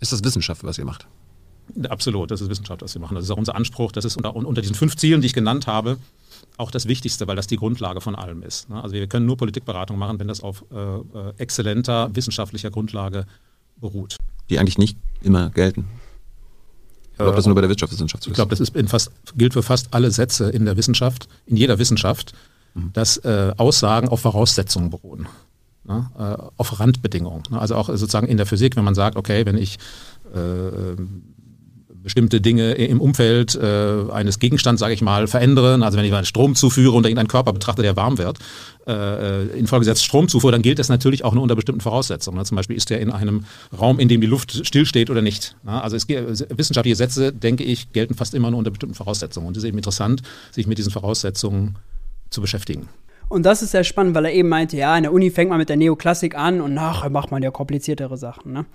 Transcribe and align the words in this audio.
Ist 0.00 0.12
das 0.12 0.22
Wissenschaft, 0.22 0.62
was 0.64 0.78
ihr 0.78 0.84
macht? 0.84 1.06
Absolut, 1.88 2.30
das 2.30 2.40
ist 2.40 2.50
Wissenschaft, 2.50 2.82
was 2.82 2.94
wir 2.94 3.00
machen. 3.00 3.14
Das 3.14 3.24
ist 3.24 3.30
auch 3.30 3.38
unser 3.38 3.54
Anspruch. 3.54 3.90
Das 3.90 4.04
ist 4.04 4.16
unter, 4.16 4.36
unter 4.36 4.60
diesen 4.60 4.76
fünf 4.76 4.96
Zielen, 4.96 5.22
die 5.22 5.26
ich 5.26 5.32
genannt 5.32 5.66
habe, 5.66 5.96
auch 6.56 6.70
das 6.70 6.86
Wichtigste, 6.86 7.26
weil 7.26 7.36
das 7.36 7.46
die 7.46 7.56
Grundlage 7.56 8.00
von 8.00 8.14
allem 8.14 8.42
ist. 8.42 8.68
Ne? 8.68 8.82
Also 8.82 8.94
wir 8.94 9.06
können 9.06 9.26
nur 9.26 9.36
Politikberatung 9.36 9.98
machen, 9.98 10.18
wenn 10.20 10.28
das 10.28 10.40
auf 10.40 10.64
äh, 10.70 10.76
äh, 10.76 11.32
exzellenter 11.38 12.14
wissenschaftlicher 12.14 12.70
Grundlage 12.70 13.26
beruht. 13.76 14.16
Die 14.50 14.58
eigentlich 14.58 14.78
nicht 14.78 14.98
immer 15.22 15.50
gelten. 15.50 15.86
Ich 17.12 17.18
glaube, 17.18 17.36
das 17.36 17.46
nur 17.46 17.54
bei 17.54 17.60
der 17.60 17.70
Wirtschaftswissenschaft 17.70 18.24
so 18.24 18.30
Ich 18.30 18.34
glaube, 18.34 18.50
das 18.50 18.60
ist 18.60 18.72
fast, 18.90 19.10
gilt 19.36 19.52
für 19.52 19.62
fast 19.62 19.94
alle 19.94 20.10
Sätze 20.10 20.50
in 20.50 20.64
der 20.64 20.76
Wissenschaft, 20.76 21.28
in 21.46 21.56
jeder 21.56 21.78
Wissenschaft, 21.78 22.34
dass 22.92 23.16
äh, 23.18 23.52
Aussagen 23.56 24.08
auf 24.08 24.20
Voraussetzungen 24.20 24.90
beruhen. 24.90 25.28
Ne? 25.84 26.10
Äh, 26.18 26.42
auf 26.56 26.80
Randbedingungen. 26.80 27.42
Ne? 27.50 27.60
Also 27.60 27.76
auch 27.76 27.88
sozusagen 27.88 28.26
in 28.26 28.36
der 28.36 28.46
Physik, 28.46 28.76
wenn 28.76 28.84
man 28.84 28.94
sagt, 28.94 29.16
okay, 29.16 29.46
wenn 29.46 29.56
ich 29.56 29.78
äh, 30.34 30.96
bestimmte 32.04 32.42
Dinge 32.42 32.72
im 32.72 33.00
Umfeld 33.00 33.54
äh, 33.54 34.04
eines 34.12 34.38
Gegenstands, 34.38 34.78
sage 34.78 34.92
ich 34.92 35.00
mal, 35.00 35.26
verändern. 35.26 35.82
Also 35.82 35.96
wenn 35.96 36.04
ich 36.04 36.10
mal 36.10 36.24
Strom 36.26 36.54
zuführe 36.54 36.94
und 36.94 37.04
irgendeinen 37.04 37.28
Körper 37.28 37.54
betrachte, 37.54 37.80
der 37.80 37.96
warm 37.96 38.18
wird, 38.18 38.38
äh, 38.86 39.46
infolgesetzt 39.58 40.04
Stromzufuhr, 40.04 40.52
dann 40.52 40.60
gilt 40.60 40.78
das 40.78 40.90
natürlich 40.90 41.24
auch 41.24 41.32
nur 41.32 41.42
unter 41.42 41.54
bestimmten 41.54 41.80
Voraussetzungen. 41.80 42.36
Ne? 42.36 42.44
Zum 42.44 42.56
Beispiel 42.56 42.76
ist 42.76 42.90
der 42.90 43.00
in 43.00 43.10
einem 43.10 43.46
Raum, 43.76 43.98
in 43.98 44.08
dem 44.08 44.20
die 44.20 44.26
Luft 44.26 44.66
stillsteht 44.66 45.08
oder 45.08 45.22
nicht. 45.22 45.56
Ne? 45.64 45.82
Also 45.82 45.96
es, 45.96 46.06
wissenschaftliche 46.06 46.96
Sätze, 46.96 47.32
denke 47.32 47.64
ich, 47.64 47.90
gelten 47.92 48.14
fast 48.14 48.34
immer 48.34 48.50
nur 48.50 48.58
unter 48.58 48.70
bestimmten 48.70 48.94
Voraussetzungen. 48.94 49.48
Und 49.48 49.56
es 49.56 49.62
ist 49.62 49.68
eben 49.68 49.78
interessant, 49.78 50.22
sich 50.52 50.66
mit 50.66 50.76
diesen 50.76 50.92
Voraussetzungen 50.92 51.76
zu 52.34 52.40
beschäftigen. 52.40 52.88
Und 53.28 53.46
das 53.46 53.62
ist 53.62 53.70
sehr 53.70 53.84
spannend, 53.84 54.14
weil 54.14 54.26
er 54.26 54.32
eben 54.32 54.48
meinte, 54.48 54.76
ja, 54.76 54.96
in 54.96 55.04
der 55.04 55.12
Uni 55.12 55.30
fängt 55.30 55.48
man 55.50 55.58
mit 55.58 55.68
der 55.68 55.76
Neoklassik 55.76 56.36
an 56.36 56.60
und 56.60 56.74
nachher 56.74 57.10
macht 57.10 57.30
man 57.30 57.42
ja 57.42 57.50
kompliziertere 57.50 58.16
Sachen. 58.16 58.52
Ne? 58.52 58.66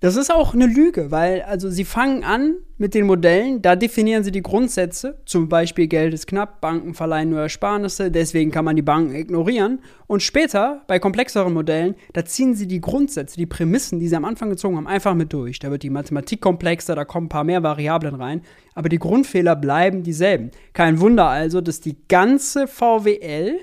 Das 0.00 0.16
ist 0.16 0.32
auch 0.32 0.54
eine 0.54 0.66
Lüge, 0.66 1.10
weil 1.10 1.42
also 1.42 1.68
sie 1.68 1.84
fangen 1.84 2.24
an 2.24 2.54
mit 2.78 2.94
den 2.94 3.04
Modellen, 3.04 3.60
da 3.60 3.76
definieren 3.76 4.24
sie 4.24 4.30
die 4.30 4.40
Grundsätze, 4.40 5.18
zum 5.26 5.50
Beispiel 5.50 5.88
Geld 5.88 6.14
ist 6.14 6.26
knapp, 6.26 6.62
Banken 6.62 6.94
verleihen 6.94 7.28
nur 7.28 7.40
Ersparnisse, 7.40 8.10
deswegen 8.10 8.50
kann 8.50 8.64
man 8.64 8.76
die 8.76 8.82
Banken 8.82 9.14
ignorieren. 9.14 9.80
Und 10.06 10.22
später, 10.22 10.80
bei 10.86 10.98
komplexeren 10.98 11.52
Modellen, 11.52 11.96
da 12.14 12.24
ziehen 12.24 12.54
sie 12.54 12.66
die 12.66 12.80
Grundsätze, 12.80 13.36
die 13.36 13.44
Prämissen, 13.44 14.00
die 14.00 14.08
sie 14.08 14.16
am 14.16 14.24
Anfang 14.24 14.48
gezogen 14.48 14.78
haben, 14.78 14.86
einfach 14.86 15.14
mit 15.14 15.34
durch. 15.34 15.58
Da 15.58 15.70
wird 15.70 15.82
die 15.82 15.90
Mathematik 15.90 16.40
komplexer, 16.40 16.94
da 16.94 17.04
kommen 17.04 17.26
ein 17.26 17.28
paar 17.28 17.44
mehr 17.44 17.62
Variablen 17.62 18.14
rein, 18.14 18.40
aber 18.74 18.88
die 18.88 18.98
Grundfehler 18.98 19.54
bleiben 19.54 20.02
dieselben. 20.02 20.50
Kein 20.72 20.98
Wunder 21.00 21.26
also, 21.26 21.60
dass 21.60 21.82
die 21.82 21.98
ganze 22.08 22.66
VWL 22.66 23.58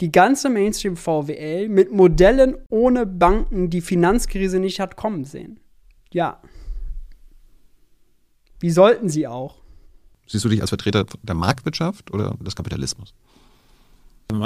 die 0.00 0.12
ganze 0.12 0.48
Mainstream 0.48 0.96
VWL 0.96 1.68
mit 1.68 1.92
Modellen 1.92 2.56
ohne 2.70 3.04
Banken 3.04 3.68
die 3.68 3.82
Finanzkrise 3.82 4.58
nicht 4.58 4.80
hat 4.80 4.96
kommen 4.96 5.24
sehen. 5.24 5.60
Ja. 6.12 6.40
Wie 8.58 8.70
sollten 8.70 9.08
sie 9.08 9.26
auch? 9.26 9.56
Siehst 10.26 10.44
du 10.44 10.48
dich 10.48 10.60
als 10.60 10.70
Vertreter 10.70 11.06
der 11.22 11.34
Marktwirtschaft 11.34 12.10
oder 12.12 12.36
des 12.40 12.54
Kapitalismus? 12.54 13.14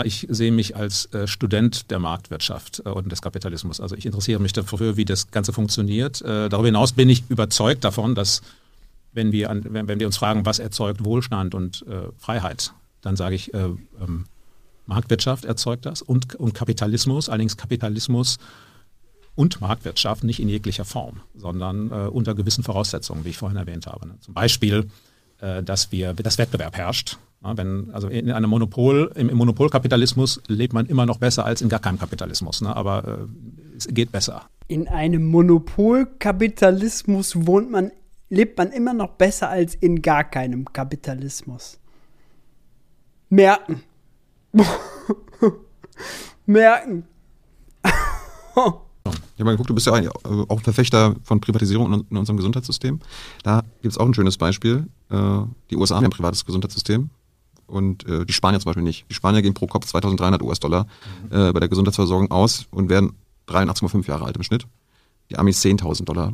Ich 0.05 0.27
sehe 0.31 0.51
mich 0.51 0.77
als 0.77 1.13
äh, 1.13 1.27
Student 1.27 1.91
der 1.91 1.99
Marktwirtschaft 1.99 2.83
äh, 2.85 2.89
und 2.89 3.13
des 3.13 3.21
Kapitalismus. 3.21 3.81
Also 3.81 3.95
ich 3.97 4.07
interessiere 4.07 4.41
mich 4.41 4.55
dafür, 4.55 4.97
wie 4.97 5.05
das 5.05 5.31
Ganze 5.31 5.53
funktioniert. 5.53 6.23
Äh, 6.23 6.49
darüber 6.49 6.69
hinaus 6.69 6.93
bin 6.93 7.11
ich 7.11 7.25
überzeugt 7.29 7.85
davon, 7.85 8.15
dass 8.15 8.41
wenn 9.13 9.31
wir, 9.31 9.51
an, 9.51 9.63
wenn, 9.69 9.87
wenn, 9.87 10.01
wir 10.01 10.07
uns 10.07 10.17
fragen, 10.17 10.47
was 10.47 10.59
erzeugt 10.59 11.05
Wohlstand 11.05 11.55
und 11.55 11.85
Freiheit, 12.19 12.73
dann 13.01 13.15
sage 13.15 13.37
ich, 13.37 13.55
ähm, 13.55 14.25
Marktwirtschaft 14.87 15.45
erzeugt 15.45 15.87
das 15.87 16.03
und, 16.03 16.35
und 16.35 16.53
Kapitalismus. 16.53 17.29
Allerdings 17.29 17.57
Kapitalismus 17.57 18.39
und 19.35 19.61
Marktwirtschaft 19.61 20.25
nicht 20.25 20.41
in 20.41 20.49
jeglicher 20.49 20.85
Form, 20.85 21.21
sondern 21.35 21.91
äh, 21.91 22.09
unter 22.09 22.35
gewissen 22.35 22.65
Voraussetzungen, 22.65 23.25
wie 23.25 23.31
ich 23.31 23.37
vorhin 23.37 23.59
erwähnt 23.59 23.87
habe. 23.87 24.07
Ne? 24.07 24.17
Zum 24.21 24.35
Beispiel, 24.35 24.89
äh, 25.41 25.63
dass 25.63 25.93
wir, 25.93 26.15
dass 26.15 26.39
Wettbewerb 26.39 26.77
herrscht. 26.77 27.19
Ja, 27.43 27.57
wenn, 27.57 27.91
also 27.93 28.09
in 28.09 28.31
einem 28.31 28.49
Monopol, 28.49 29.11
im, 29.17 29.29
im, 29.29 29.37
Monopolkapitalismus 29.37 30.41
lebt 30.47 30.73
man 30.73 30.87
immer 30.87 31.05
noch 31.05 31.19
besser 31.19 31.45
als 31.45 31.61
in 31.61 31.69
gar 31.69 31.81
keinem 31.81 31.99
Kapitalismus, 31.99 32.63
ne? 32.63 32.75
aber 32.75 33.07
äh, 33.07 33.19
es 33.77 33.87
geht 33.89 34.13
besser. 34.13 34.49
In 34.69 34.89
einem 34.89 35.27
Monopolkapitalismus 35.27 37.47
wohnt 37.47 37.71
man, 37.71 37.91
lebt 38.31 38.57
man 38.57 38.73
immer 38.73 38.95
noch 38.95 39.11
besser 39.11 39.51
als 39.51 39.75
in 39.75 40.01
gar 40.01 40.25
keinem 40.25 40.73
Kapitalismus. 40.73 41.79
Merken. 43.29 43.83
Merken. 46.47 47.07
Ich 49.35 49.41
habe 49.41 49.47
mal 49.47 49.53
geguckt, 49.53 49.71
du 49.71 49.75
bist 49.75 49.87
ja 49.87 49.99
äh, 49.99 50.09
auch 50.49 50.59
ein 50.59 50.63
Verfechter 50.63 51.17
von 51.25 51.41
Privatisierung 51.41 52.05
in 52.09 52.17
unserem 52.17 52.37
Gesundheitssystem. 52.37 53.01
Da 53.43 53.63
gibt 53.83 53.93
es 53.93 53.99
auch 53.99 54.07
ein 54.07 54.15
schönes 54.15 54.39
Beispiel. 54.39 54.87
Äh, 55.11 55.41
die 55.71 55.77
USA 55.77 55.97
haben 55.97 56.05
ein 56.05 56.11
privates 56.11 56.45
Gesundheitssystem 56.45 57.11
und 57.67 58.07
äh, 58.07 58.25
die 58.25 58.33
Spanier 58.33 58.61
zum 58.61 58.71
Beispiel 58.71 58.85
nicht. 58.85 59.07
Die 59.11 59.15
Spanier 59.15 59.43
gehen 59.43 59.55
pro 59.55 59.67
Kopf 59.67 59.87
2300 59.87 60.43
US-Dollar 60.43 60.87
mhm. 61.31 61.53
bei 61.53 61.61
der 61.61 61.69
Gesundheitsversorgung 61.69 62.31
aus 62.31 62.67
und 62.71 62.89
werden 62.89 63.15
83,5 63.49 64.07
Jahre 64.07 64.25
alt 64.25 64.37
im 64.37 64.43
Schnitt. 64.43 64.67
Die 65.31 65.39
Amis 65.39 65.63
10.000 65.63 66.05
Dollar 66.05 66.33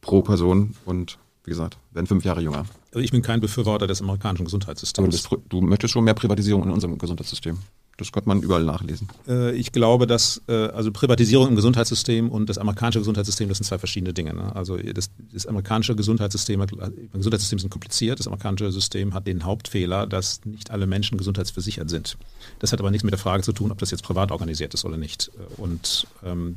pro 0.00 0.22
Person 0.22 0.74
und 0.84 1.18
wie 1.44 1.50
gesagt, 1.50 1.78
werden 1.92 2.06
fünf 2.06 2.24
Jahre 2.24 2.40
jünger. 2.40 2.64
Also 2.86 3.00
ich 3.00 3.10
bin 3.10 3.22
kein 3.22 3.40
Befürworter 3.40 3.86
des 3.86 4.00
amerikanischen 4.00 4.44
Gesundheitssystems. 4.44 5.22
Du, 5.24 5.42
du 5.48 5.60
möchtest 5.60 5.92
schon 5.92 6.04
mehr 6.04 6.14
Privatisierung 6.14 6.64
in 6.64 6.70
unserem 6.70 6.96
Gesundheitssystem. 6.96 7.58
Das 7.96 8.10
könnte 8.10 8.28
man 8.28 8.42
überall 8.42 8.64
nachlesen. 8.64 9.08
Äh, 9.28 9.54
ich 9.54 9.70
glaube, 9.70 10.06
dass 10.06 10.42
äh, 10.48 10.52
also 10.52 10.90
Privatisierung 10.90 11.48
im 11.48 11.56
Gesundheitssystem 11.56 12.28
und 12.28 12.48
das 12.48 12.58
amerikanische 12.58 12.98
Gesundheitssystem, 12.98 13.48
das 13.48 13.58
sind 13.58 13.66
zwei 13.66 13.78
verschiedene 13.78 14.12
Dinge. 14.12 14.34
Ne? 14.34 14.54
Also 14.54 14.76
das, 14.76 15.10
das, 15.32 15.46
amerikanische 15.46 15.94
Gesundheitssystem, 15.94 16.58
das 16.60 16.68
Gesundheitssystem 17.12 17.58
sind 17.60 17.70
kompliziert. 17.70 18.18
Das 18.18 18.26
amerikanische 18.26 18.72
System 18.72 19.14
hat 19.14 19.26
den 19.26 19.44
Hauptfehler, 19.44 20.06
dass 20.06 20.44
nicht 20.44 20.72
alle 20.72 20.86
Menschen 20.86 21.18
gesundheitsversichert 21.18 21.88
sind. 21.88 22.16
Das 22.58 22.72
hat 22.72 22.80
aber 22.80 22.90
nichts 22.90 23.04
mit 23.04 23.12
der 23.12 23.18
Frage 23.18 23.44
zu 23.44 23.52
tun, 23.52 23.70
ob 23.70 23.78
das 23.78 23.92
jetzt 23.92 24.02
privat 24.02 24.32
organisiert 24.32 24.74
ist 24.74 24.84
oder 24.84 24.96
nicht. 24.96 25.30
Und 25.56 26.08
ähm, 26.24 26.56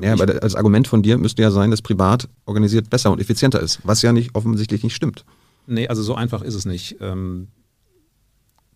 ja, 0.00 0.14
aber 0.14 0.26
das 0.26 0.54
Argument 0.54 0.88
von 0.88 1.02
dir 1.02 1.18
müsste 1.18 1.42
ja 1.42 1.50
sein, 1.50 1.70
dass 1.70 1.82
privat 1.82 2.28
organisiert 2.46 2.88
besser 2.88 3.10
und 3.10 3.20
effizienter 3.20 3.60
ist, 3.60 3.80
was 3.84 4.00
ja 4.00 4.12
nicht 4.12 4.34
offensichtlich 4.34 4.82
nicht 4.82 4.94
stimmt. 4.94 5.24
Nee, 5.66 5.88
also 5.88 6.02
so 6.02 6.14
einfach 6.14 6.42
ist 6.42 6.54
es 6.54 6.64
nicht. 6.64 6.96
Ähm, 7.00 7.48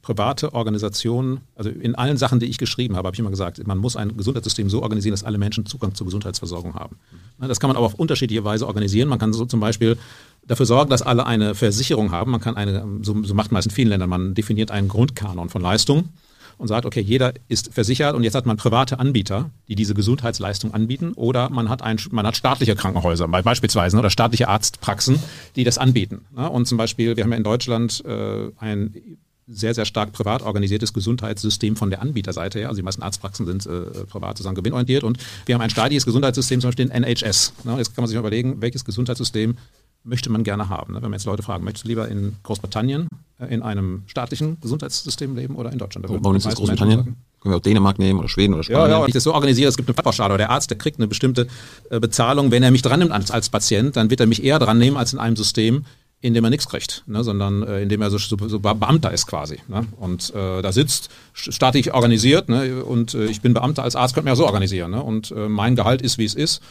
private 0.06 0.55
Organisationen, 0.55 1.41
also 1.56 1.69
in 1.69 1.97
allen 1.97 2.17
Sachen, 2.17 2.39
die 2.39 2.47
ich 2.47 2.59
geschrieben 2.59 2.94
habe, 2.94 3.09
habe 3.09 3.17
ich 3.17 3.19
immer 3.19 3.31
gesagt, 3.31 3.67
man 3.67 3.77
muss 3.77 3.97
ein 3.97 4.17
Gesundheitssystem 4.17 4.71
so 4.71 4.83
organisieren, 4.83 5.12
dass 5.12 5.25
alle 5.25 5.37
Menschen 5.37 5.67
Zugang 5.67 5.97
zur 5.97 6.06
Gesundheitsversorgung 6.06 6.75
haben. 6.75 6.97
Das 7.41 7.59
kann 7.59 7.69
man 7.69 7.77
aber 7.77 7.87
auf 7.87 7.94
unterschiedliche 7.94 8.45
Weise 8.45 8.69
organisieren. 8.69 9.09
Man 9.09 9.19
kann 9.19 9.33
so 9.33 9.45
zum 9.47 9.59
Beispiel 9.59 9.99
dafür 10.47 10.65
sorgen, 10.65 10.91
dass 10.91 11.03
alle 11.03 11.27
eine 11.27 11.56
Versicherung 11.56 12.12
haben. 12.12 12.31
Man 12.31 12.41
kann 12.41 12.56
eine, 12.56 12.87
so, 13.03 13.21
so 13.25 13.34
macht 13.34 13.50
man 13.50 13.59
es 13.59 13.66
in 13.66 13.72
vielen 13.72 13.89
Ländern, 13.89 14.09
man 14.09 14.34
definiert 14.34 14.71
einen 14.71 14.87
Grundkanon 14.87 15.49
von 15.49 15.61
Leistungen 15.61 16.11
und 16.56 16.69
sagt, 16.69 16.87
okay, 16.87 17.00
jeder 17.00 17.33
ist 17.49 17.75
versichert 17.75 18.15
und 18.15 18.22
jetzt 18.22 18.37
hat 18.37 18.47
man 18.47 18.56
private 18.56 19.00
Anbieter, 19.00 19.50
die 19.66 19.75
diese 19.75 19.95
Gesundheitsleistung 19.95 20.72
anbieten 20.72 21.15
oder 21.15 21.50
man 21.50 21.69
hat, 21.69 21.83
ein, 21.83 21.99
man 22.12 22.25
hat 22.25 22.37
staatliche 22.37 22.77
Krankenhäuser 22.77 23.27
beispielsweise 23.27 23.99
oder 23.99 24.09
staatliche 24.09 24.47
Arztpraxen, 24.47 25.19
die 25.56 25.65
das 25.65 25.78
anbieten. 25.78 26.27
Und 26.37 26.66
zum 26.66 26.78
Beispiel, 26.78 27.16
wir 27.16 27.25
haben 27.25 27.33
ja 27.33 27.39
in 27.39 27.45
Deutschland 27.45 28.05
äh, 28.06 28.53
ein 28.59 29.19
sehr, 29.49 29.75
sehr 29.75 29.84
stark 29.84 30.12
privat 30.12 30.43
organisiertes 30.43 30.93
Gesundheitssystem 30.93 31.77
von 31.77 31.91
der 31.91 32.03
Anbieterseite 32.03 32.59
her. 32.59 32.69
Also 32.69 32.81
die 32.81 32.84
meisten 32.84 33.03
Arztpraxen 33.03 33.47
sind 33.47 33.67
äh, 33.67 34.05
privat 34.07 34.37
sozusagen 34.37 34.57
gewinnorientiert 34.57 35.05
und 35.05 35.19
wir 35.47 35.55
haben 35.55 35.62
ein 35.62 35.71
staatliches 35.71 36.05
Gesundheitssystem, 36.05 36.61
zum 36.61 36.69
Beispiel 36.69 36.89
den 36.89 37.05
NHS. 37.05 37.53
Ne? 37.65 37.77
Jetzt 37.79 37.95
kann 37.95 38.03
man 38.03 38.09
sich 38.09 38.17
mal 38.17 38.21
überlegen, 38.21 38.61
welches 38.61 38.84
Gesundheitssystem 38.84 39.57
möchte 40.03 40.31
man 40.31 40.45
gerne 40.45 40.69
haben. 40.69 40.95
Ne? 40.95 41.03
Wenn 41.03 41.11
man 41.11 41.19
jetzt 41.19 41.27
Leute 41.27 41.43
fragen, 41.43 41.65
möchtest 41.65 41.84
du 41.84 41.89
lieber 41.89 42.09
in 42.09 42.37
Großbritannien 42.43 43.09
äh, 43.39 43.47
in 43.47 43.62
einem 43.62 44.03
staatlichen 44.07 44.59
Gesundheitssystem 44.61 45.37
leben 45.37 45.57
oder 45.57 45.73
in 45.73 45.78
Deutschland? 45.78 46.07
Warum 46.09 46.37
ist 46.37 46.47
das 46.47 46.57
Großbritannien? 46.57 47.17
Können 47.41 47.53
wir 47.53 47.57
auch 47.59 47.63
Dänemark 47.63 48.01
nehmen 48.01 48.19
oder 48.19 48.28
Schweden 48.28 48.55
oder 48.55 48.65
Spanien? 48.65 48.91
Ja, 48.91 49.01
ja, 49.01 49.07
ich 49.07 49.15
das 49.15 49.23
so 49.23 49.33
organisiere, 49.33 49.69
es 49.69 49.77
gibt 49.77 49.89
eine 49.89 49.95
Pauschale. 49.95 50.37
Der 50.39 50.51
Arzt, 50.51 50.71
der 50.71 50.78
kriegt 50.78 50.99
eine 50.99 51.07
bestimmte 51.07 51.47
äh, 51.91 52.01
Bezahlung. 52.01 52.51
Wenn 52.51 52.65
er 52.65 52.72
mich 52.72 52.83
dran 52.83 52.99
nimmt 52.99 53.13
als, 53.13 53.31
als 53.31 53.49
Patient, 53.51 53.97
dann 53.97 54.10
wird 54.10 54.21
er 54.21 54.27
mich 54.27 54.42
eher 54.42 54.59
dran 54.59 54.78
nehmen 54.78 54.97
als 54.97 55.13
in 55.13 55.21
einem 55.21 55.37
System, 55.37 55.84
in 56.27 56.34
dem 56.34 56.43
er 56.45 56.51
nichts 56.51 56.69
kriegt, 56.69 57.05
ne, 57.07 57.23
sondern 57.23 57.63
äh, 57.63 57.83
in 57.83 57.89
dem 57.89 58.03
er 58.03 58.11
so, 58.11 58.19
so, 58.19 58.37
so 58.49 58.59
Beamter 58.59 59.13
ist 59.13 59.27
quasi. 59.27 59.61
Ne? 59.69 59.87
Und 59.99 60.34
äh, 60.34 60.61
da 60.61 60.73
sitzt, 60.73 61.09
staatlich 61.33 61.95
organisiert, 61.95 62.49
ne, 62.49 62.84
und 62.84 63.15
äh, 63.15 63.27
ich 63.27 63.41
bin 63.41 63.55
Beamter 63.55 63.84
als 63.84 63.95
Arzt, 63.95 64.15
könnte 64.15 64.25
man 64.25 64.33
ja 64.33 64.37
so 64.37 64.45
organisieren. 64.45 64.91
Ne? 64.91 65.03
Und 65.03 65.31
äh, 65.31 65.49
mein 65.49 65.77
Gehalt 65.77 66.03
ist, 66.03 66.19
wie 66.19 66.25
es 66.25 66.34
ist, 66.34 66.63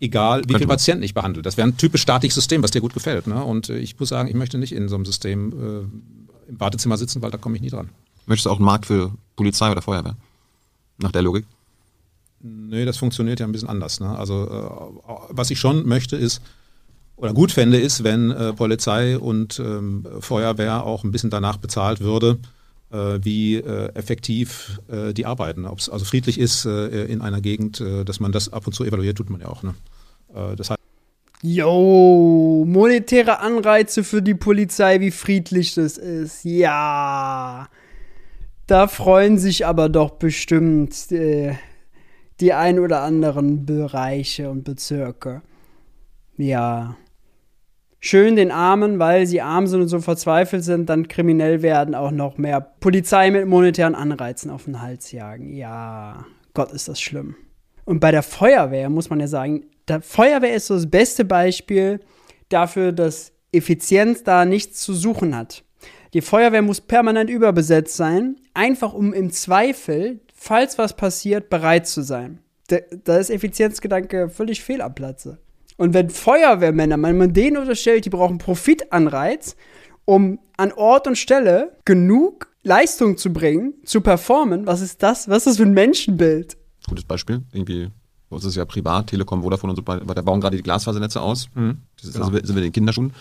egal 0.00 0.42
wie 0.48 0.54
viele 0.54 0.66
Patienten 0.66 1.04
ich 1.04 1.12
behandle. 1.12 1.42
Das 1.42 1.58
wäre 1.58 1.68
ein 1.68 1.76
typisch 1.76 2.02
staatliches 2.02 2.34
System, 2.34 2.62
was 2.62 2.70
dir 2.70 2.80
gut 2.80 2.94
gefällt. 2.94 3.26
Ne? 3.26 3.44
Und 3.44 3.68
äh, 3.68 3.78
ich 3.78 4.00
muss 4.00 4.08
sagen, 4.08 4.28
ich 4.28 4.34
möchte 4.34 4.56
nicht 4.56 4.72
in 4.72 4.88
so 4.88 4.94
einem 4.94 5.04
System 5.04 5.52
äh, 5.52 6.50
im 6.50 6.60
Wartezimmer 6.60 6.96
sitzen, 6.96 7.20
weil 7.20 7.30
da 7.30 7.36
komme 7.36 7.56
ich 7.56 7.62
nie 7.62 7.70
dran. 7.70 7.90
Möchtest 8.24 8.46
du 8.46 8.50
auch 8.50 8.56
einen 8.56 8.64
Markt 8.64 8.86
für 8.86 9.12
Polizei 9.36 9.70
oder 9.70 9.82
Feuerwehr? 9.82 10.16
Nach 10.98 11.12
der 11.12 11.20
Logik? 11.22 11.44
Nee, 12.40 12.86
das 12.86 12.96
funktioniert 12.96 13.40
ja 13.40 13.46
ein 13.46 13.52
bisschen 13.52 13.68
anders. 13.68 14.00
Ne? 14.00 14.16
Also 14.16 14.48
äh, 14.48 15.12
was 15.28 15.50
ich 15.50 15.60
schon 15.60 15.86
möchte, 15.86 16.16
ist, 16.16 16.40
oder 17.16 17.32
gut 17.32 17.50
fände, 17.50 17.78
ist, 17.78 18.04
wenn 18.04 18.30
äh, 18.30 18.52
Polizei 18.52 19.18
und 19.18 19.58
ähm, 19.58 20.06
Feuerwehr 20.20 20.84
auch 20.84 21.02
ein 21.02 21.12
bisschen 21.12 21.30
danach 21.30 21.56
bezahlt 21.56 22.00
würde, 22.00 22.38
äh, 22.92 23.18
wie 23.22 23.56
äh, 23.56 23.88
effektiv 23.94 24.80
äh, 24.88 25.12
die 25.12 25.26
arbeiten. 25.26 25.64
Ob 25.64 25.78
es 25.78 25.88
also 25.88 26.04
friedlich 26.04 26.38
ist 26.38 26.66
äh, 26.66 27.04
in 27.06 27.22
einer 27.22 27.40
Gegend, 27.40 27.80
äh, 27.80 28.04
dass 28.04 28.20
man 28.20 28.32
das 28.32 28.52
ab 28.52 28.66
und 28.66 28.74
zu 28.74 28.84
evaluiert, 28.84 29.16
tut 29.16 29.30
man 29.30 29.40
ja 29.40 29.48
auch. 29.48 29.62
Ne? 29.62 29.74
Das 30.56 30.70
heißt, 30.70 30.80
Yo, 31.42 32.64
monetäre 32.66 33.40
Anreize 33.40 34.04
für 34.04 34.20
die 34.20 34.34
Polizei, 34.34 35.00
wie 35.00 35.10
friedlich 35.10 35.74
das 35.74 35.96
ist. 35.96 36.44
Ja. 36.44 37.68
Da 38.66 38.88
freuen 38.88 39.38
sich 39.38 39.64
aber 39.64 39.88
doch 39.88 40.10
bestimmt 40.10 41.10
die 41.10 42.52
ein 42.52 42.78
oder 42.78 43.02
anderen 43.02 43.64
Bereiche 43.64 44.50
und 44.50 44.64
Bezirke. 44.64 45.42
Ja. 46.36 46.96
Schön 48.06 48.36
den 48.36 48.52
Armen, 48.52 49.00
weil 49.00 49.26
sie 49.26 49.40
arm 49.40 49.66
sind 49.66 49.80
und 49.80 49.88
so 49.88 49.98
verzweifelt 49.98 50.62
sind, 50.62 50.88
dann 50.88 51.08
kriminell 51.08 51.60
werden, 51.62 51.96
auch 51.96 52.12
noch 52.12 52.38
mehr 52.38 52.60
Polizei 52.60 53.32
mit 53.32 53.48
monetären 53.48 53.96
Anreizen 53.96 54.48
auf 54.52 54.66
den 54.66 54.80
Hals 54.80 55.10
jagen. 55.10 55.52
Ja, 55.52 56.24
Gott 56.54 56.70
ist 56.70 56.86
das 56.86 57.00
schlimm. 57.00 57.34
Und 57.84 57.98
bei 57.98 58.12
der 58.12 58.22
Feuerwehr 58.22 58.90
muss 58.90 59.10
man 59.10 59.18
ja 59.18 59.26
sagen, 59.26 59.64
der 59.88 60.02
Feuerwehr 60.02 60.54
ist 60.54 60.68
so 60.68 60.74
das 60.74 60.88
beste 60.88 61.24
Beispiel 61.24 61.98
dafür, 62.48 62.92
dass 62.92 63.32
Effizienz 63.50 64.22
da 64.22 64.44
nichts 64.44 64.82
zu 64.82 64.94
suchen 64.94 65.34
hat. 65.36 65.64
Die 66.14 66.22
Feuerwehr 66.22 66.62
muss 66.62 66.80
permanent 66.80 67.28
überbesetzt 67.28 67.96
sein, 67.96 68.36
einfach 68.54 68.94
um 68.94 69.12
im 69.14 69.32
Zweifel, 69.32 70.20
falls 70.32 70.78
was 70.78 70.96
passiert, 70.96 71.50
bereit 71.50 71.88
zu 71.88 72.02
sein. 72.02 72.38
Da, 72.68 72.76
da 73.02 73.18
ist 73.18 73.30
Effizienzgedanke 73.30 74.28
völlig 74.28 74.62
fehl 74.62 74.80
am 74.80 74.94
Platze. 74.94 75.38
Und 75.76 75.94
wenn 75.94 76.10
Feuerwehrmänner, 76.10 77.00
wenn 77.00 77.18
man 77.18 77.32
denen 77.32 77.58
unterstellt, 77.58 78.04
die 78.04 78.10
brauchen 78.10 78.38
Profitanreiz, 78.38 79.56
um 80.04 80.38
an 80.56 80.72
Ort 80.72 81.06
und 81.06 81.16
Stelle 81.16 81.76
genug 81.84 82.48
Leistung 82.62 83.16
zu 83.16 83.32
bringen, 83.32 83.74
zu 83.84 84.00
performen, 84.00 84.66
was 84.66 84.80
ist 84.80 85.02
das? 85.02 85.28
Was 85.28 85.38
ist 85.38 85.46
das 85.46 85.56
für 85.58 85.64
ein 85.64 85.72
Menschenbild? 85.74 86.56
Gutes 86.88 87.04
Beispiel. 87.04 87.42
Irgendwie, 87.52 87.90
bei 88.30 88.34
uns 88.34 88.44
ist 88.44 88.50
es 88.50 88.56
ja 88.56 88.64
privat, 88.64 89.08
Telekom, 89.08 89.42
Vodafone 89.42 89.72
und 89.72 89.76
so 89.76 89.86
weiter, 89.86 90.04
da 90.14 90.22
bauen 90.22 90.40
gerade 90.40 90.56
die 90.56 90.62
Glasfasernetze 90.62 91.20
aus. 91.20 91.48
Mhm, 91.54 91.78
Das 91.96 92.06
ist, 92.06 92.12
genau. 92.14 92.26
also 92.26 92.36
sind 92.38 92.48
wir 92.48 92.56
in 92.56 92.62
den 92.68 92.72
Kinderschuhen. 92.72 93.12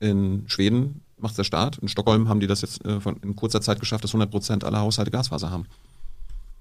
In 0.00 0.44
Schweden 0.46 1.02
macht 1.18 1.32
es 1.32 1.36
der 1.36 1.44
Staat. 1.44 1.78
In 1.78 1.88
Stockholm 1.88 2.28
haben 2.28 2.40
die 2.40 2.46
das 2.46 2.62
jetzt 2.62 2.84
äh, 2.84 3.00
von, 3.00 3.16
in 3.22 3.34
kurzer 3.36 3.60
Zeit 3.60 3.80
geschafft, 3.80 4.04
dass 4.04 4.10
100 4.10 4.30
Prozent 4.30 4.64
aller 4.64 4.80
Haushalte 4.80 5.10
Glasfaser 5.10 5.50
haben. 5.50 5.66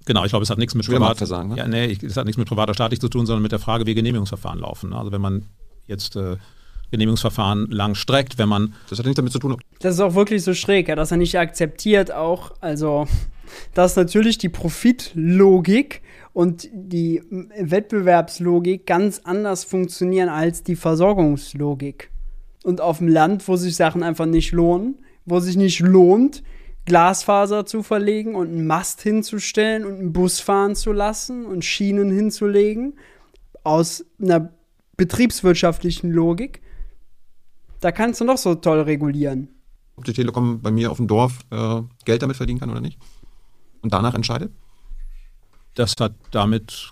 Genau, 0.06 0.24
ich 0.26 0.30
glaube, 0.32 0.44
es 0.44 0.50
hat 0.50 0.58
nichts 0.58 0.74
mit 0.76 0.86
Schon 0.86 0.94
wieder 0.94 1.00
privat, 1.00 1.10
Marktversagen, 1.20 1.50
ne? 1.52 1.58
ja, 1.58 1.68
nee, 1.68 1.86
ich- 1.86 2.02
es 2.04 2.18
hat 2.18 2.26
nichts 2.26 2.38
mit 2.38 2.48
privat 2.48 2.66
oder 2.70 2.74
staatlich 2.74 3.00
zu 3.00 3.08
tun, 3.10 3.26
sondern 3.26 3.44
mit 3.44 3.52
der 3.52 3.60
Frage, 3.60 3.86
wie 3.86 3.94
Genehmigungsverfahren 3.94 4.60
laufen. 4.60 4.90
ne? 4.92 4.98
Also 4.98 5.12
wenn 5.12 5.22
man 5.22 5.46
jetzt 5.88 6.16
äh, 6.16 6.38
Genehmigungsverfahren 6.92 7.68
lang 7.72 7.96
streckt, 7.96 8.38
wenn 8.38 8.50
man 8.50 8.74
Das 8.90 8.98
hat 9.00 9.06
nichts 9.06 9.18
damit 9.18 9.32
zu 9.32 9.40
tun, 9.40 9.56
Das 9.80 9.94
ist 9.96 10.02
auch 10.02 10.16
wirklich 10.16 10.44
so 10.44 10.54
schräg, 10.54 10.88
ja, 10.90 10.96
dass 10.96 11.12
er 11.12 11.18
nicht 11.18 11.38
akzeptiert 11.38 12.12
auch, 12.12 12.52
also, 12.62 13.08
dass 13.74 13.96
natürlich 13.96 14.38
die 14.38 14.50
Profitlogik 14.50 16.02
und 16.34 16.68
die 16.74 17.22
Wettbewerbslogik 17.60 18.86
ganz 18.86 19.20
anders 19.24 19.64
funktionieren 19.64 20.30
als 20.30 20.64
die 20.64 20.76
Versorgungslogik. 20.76 22.10
Und 22.64 22.80
auf 22.80 23.00
dem 23.00 23.08
Land, 23.08 23.48
wo 23.48 23.56
sich 23.56 23.76
Sachen 23.76 24.04
einfach 24.04 24.26
nicht 24.28 24.52
lohnen, 24.52 25.00
wo 25.26 25.40
sich 25.40 25.58
nicht 25.58 25.80
lohnt, 25.80 26.44
Glasfaser 26.86 27.66
zu 27.66 27.84
verlegen 27.84 28.36
und 28.36 28.48
einen 28.48 28.68
Mast 28.68 29.02
hinzustellen 29.02 29.86
und 29.86 29.96
einen 29.96 30.14
Bus 30.14 30.40
fahren 30.40 30.76
zu 30.76 30.92
lassen 30.92 31.46
und 31.46 31.64
Schienen 31.64 32.12
hinzulegen, 32.12 32.98
aus 33.64 34.04
einer 34.20 34.52
betriebswirtschaftlichen 34.98 36.12
Logik, 36.12 36.62
da 37.80 37.92
kannst 37.92 38.22
du 38.22 38.26
noch 38.26 38.38
so 38.38 38.56
toll 38.56 38.82
regulieren. 38.82 39.50
ob 39.96 40.06
die 40.06 40.14
Telekom 40.14 40.62
bei 40.62 40.72
mir 40.72 40.92
auf 40.92 40.98
dem 40.98 41.08
Dorf 41.08 41.40
äh, 41.52 41.82
Geld 42.06 42.22
damit 42.22 42.38
verdienen 42.38 42.60
kann 42.60 42.70
oder 42.70 42.82
nicht. 42.82 42.98
Und 43.82 43.94
danach 43.94 44.14
entscheidet. 44.14 44.52
Das 45.76 45.96
hat 46.00 46.14
damit, 46.32 46.92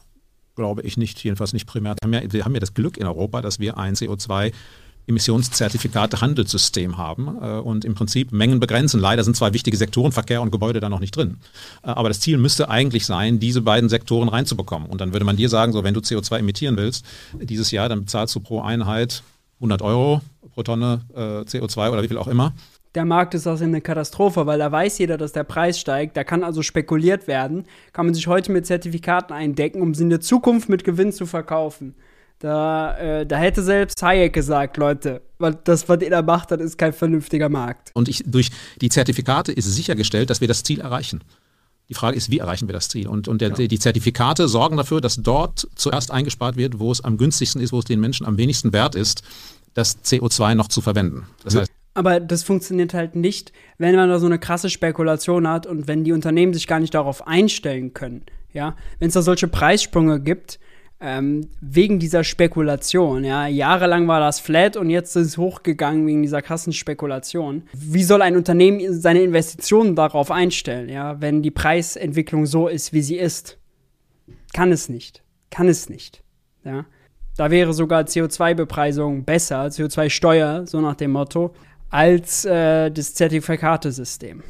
glaube 0.56 0.82
ich, 0.84 0.98
nicht, 0.98 1.24
jedenfalls 1.24 1.54
nicht 1.54 1.66
primär. 1.66 1.96
Wir 2.02 2.08
haben 2.08 2.14
ja, 2.24 2.34
wir 2.34 2.46
haben 2.46 2.54
ja 2.54 2.60
das 2.60 2.74
Glück 2.74 2.98
in 2.98 3.06
Europa, 3.06 3.42
dass 3.42 3.60
wir 3.60 3.78
ein 3.78 3.96
CO2 3.96 4.54
Emissionszertifikate-Handelssystem 5.10 6.98
haben 6.98 7.38
äh, 7.42 7.60
und 7.60 7.84
im 7.84 7.96
Prinzip 7.96 8.32
Mengen 8.32 8.60
begrenzen. 8.60 9.00
Leider 9.00 9.24
sind 9.24 9.36
zwei 9.36 9.54
wichtige 9.54 9.76
Sektoren, 9.76 10.12
Verkehr 10.12 10.42
und 10.42 10.52
Gebäude, 10.52 10.80
da 10.80 10.90
noch 10.90 11.00
nicht 11.00 11.16
drin. 11.16 11.38
Äh, 11.84 11.90
aber 11.90 12.08
das 12.08 12.20
Ziel 12.20 12.38
müsste 12.38 12.70
eigentlich 12.70 13.06
sein, 13.06 13.40
diese 13.40 13.62
beiden 13.62 13.90
Sektoren 13.90 14.30
reinzubekommen. 14.30 14.90
Und 14.90 15.02
dann 15.02 15.14
würde 15.14 15.26
man 15.26 15.36
dir 15.36 15.50
sagen, 15.50 15.74
so 15.74 15.84
wenn 15.84 15.94
du 15.94 16.00
CO2 16.00 16.40
emittieren 16.40 16.78
willst, 16.78 17.06
dieses 17.42 17.72
Jahr, 17.72 17.90
dann 17.90 18.02
bezahlst 18.02 18.36
du 18.36 18.40
pro 18.40 18.62
Einheit 18.62 19.24
100 19.60 19.82
Euro 19.82 20.22
pro 20.54 20.64
Tonne 20.64 21.02
äh, 21.16 21.20
CO2 21.42 21.92
oder 21.92 22.04
wie 22.04 22.08
viel 22.08 22.18
auch 22.18 22.28
immer. 22.28 22.54
Der 22.96 23.06
Markt 23.06 23.36
ist 23.36 23.46
außerdem 23.46 23.70
eine 23.70 23.82
Katastrophe, 23.82 24.48
weil 24.48 24.58
da 24.58 24.72
weiß 24.72 24.98
jeder, 24.98 25.18
dass 25.18 25.32
der 25.32 25.44
Preis 25.44 25.80
steigt. 25.80 26.18
Da 26.18 26.24
kann 26.24 26.44
also 26.44 26.64
spekuliert 26.64 27.28
werden. 27.28 27.66
Kann 27.94 28.08
man 28.08 28.16
sich 28.16 28.26
heute 28.26 28.52
mit 28.52 28.66
Zertifikaten 28.66 29.32
eindecken, 29.32 29.82
um 29.82 29.94
sie 29.94 30.04
in 30.04 30.10
der 30.10 30.22
Zukunft 30.22 30.70
mit 30.70 30.84
Gewinn 30.84 31.12
zu 31.12 31.28
verkaufen. 31.28 31.94
Da, 32.40 32.98
äh, 32.98 33.26
da 33.26 33.38
hätte 33.38 33.62
selbst 33.62 34.02
Hayek 34.02 34.32
gesagt, 34.32 34.78
Leute, 34.78 35.22
das, 35.66 35.90
was 35.90 36.02
ihr 36.02 36.10
da 36.10 36.22
macht, 36.22 36.52
das 36.52 36.62
ist 36.62 36.78
kein 36.78 36.94
vernünftiger 36.94 37.50
Markt. 37.50 37.92
Und 37.94 38.08
ich, 38.08 38.24
durch 38.26 38.50
die 38.80 38.90
Zertifikate 38.90 39.52
ist 39.52 39.66
sichergestellt, 39.66 40.30
dass 40.30 40.40
wir 40.40 40.48
das 40.48 40.64
Ziel 40.64 40.80
erreichen. 40.80 41.22
Die 41.90 41.96
Frage 41.96 42.16
ist, 42.16 42.32
wie 42.32 42.38
erreichen 42.38 42.70
wir 42.70 42.74
das 42.74 42.88
Ziel? 42.88 43.08
Und, 43.08 43.28
und 43.28 43.42
der, 43.42 43.50
die 43.50 43.80
Zertifikate 43.80 44.48
sorgen 44.48 44.78
dafür, 44.78 45.02
dass 45.02 45.16
dort 45.16 45.68
zuerst 45.76 46.12
eingespart 46.12 46.56
wird, 46.56 46.80
wo 46.80 46.92
es 46.92 47.04
am 47.04 47.18
günstigsten 47.18 47.62
ist, 47.62 47.74
wo 47.74 47.80
es 47.80 47.86
den 47.86 48.00
Menschen 48.00 48.26
am 48.26 48.38
wenigsten 48.38 48.72
wert 48.72 48.96
ist, 48.96 49.24
das 49.74 50.04
CO2 50.04 50.56
noch 50.56 50.68
zu 50.70 50.82
verwenden. 50.82 51.26
Das 51.44 51.56
heißt, 51.56 51.72
Aber 51.96 52.20
das 52.20 52.44
funktioniert 52.44 52.94
halt 52.94 53.16
nicht, 53.16 53.52
wenn 53.80 53.96
man 53.96 54.08
da 54.08 54.20
so 54.20 54.28
eine 54.28 54.40
krasse 54.40 54.70
Spekulation 54.70 55.48
hat 55.48 55.66
und 55.66 55.88
wenn 55.88 56.04
die 56.04 56.14
Unternehmen 56.14 56.54
sich 56.54 56.68
gar 56.68 56.80
nicht 56.80 56.94
darauf 56.94 57.28
einstellen 57.28 57.94
können. 57.94 58.24
Ja, 58.54 58.76
wenn 59.00 59.10
es 59.10 59.14
da 59.14 59.22
solche 59.22 59.48
Preissprünge 59.48 60.20
gibt, 60.22 60.60
ähm, 61.02 61.48
wegen 61.62 62.00
dieser 62.00 62.24
Spekulation, 62.24 63.24
ja, 63.24 63.48
jahrelang 63.48 64.08
war 64.08 64.20
das 64.20 64.40
flat 64.40 64.76
und 64.76 64.90
jetzt 64.90 65.16
ist 65.16 65.28
es 65.28 65.38
hochgegangen 65.38 66.06
wegen 66.06 66.22
dieser 66.22 66.42
krassen 66.42 66.74
Spekulation. 66.74 67.64
Wie 67.74 68.04
soll 68.04 68.22
ein 68.22 68.36
Unternehmen 68.36 68.94
seine 68.94 69.22
Investitionen 69.22 69.96
darauf 69.96 70.30
einstellen, 70.30 70.90
ja, 70.90 71.22
wenn 71.22 71.42
die 71.42 71.52
Preisentwicklung 71.52 72.46
so 72.46 72.68
ist, 72.68 72.92
wie 72.92 73.02
sie 73.02 73.18
ist? 73.18 73.58
Kann 74.54 74.72
es 74.72 74.90
nicht. 74.90 75.24
Kann 75.50 75.68
es 75.68 75.90
nicht. 75.90 76.22
Ja. 76.66 76.86
Da 77.38 77.50
wäre 77.50 77.72
sogar 77.72 78.04
CO2-Bepreisung 78.04 79.24
besser, 79.24 79.68
CO2-Steuer, 79.68 80.68
so 80.68 80.82
nach 80.82 80.96
dem 80.96 81.12
Motto, 81.12 81.54
als 81.90 82.44
äh, 82.44 82.92
das 82.92 83.14
Zertifikatesystem. 83.14 84.44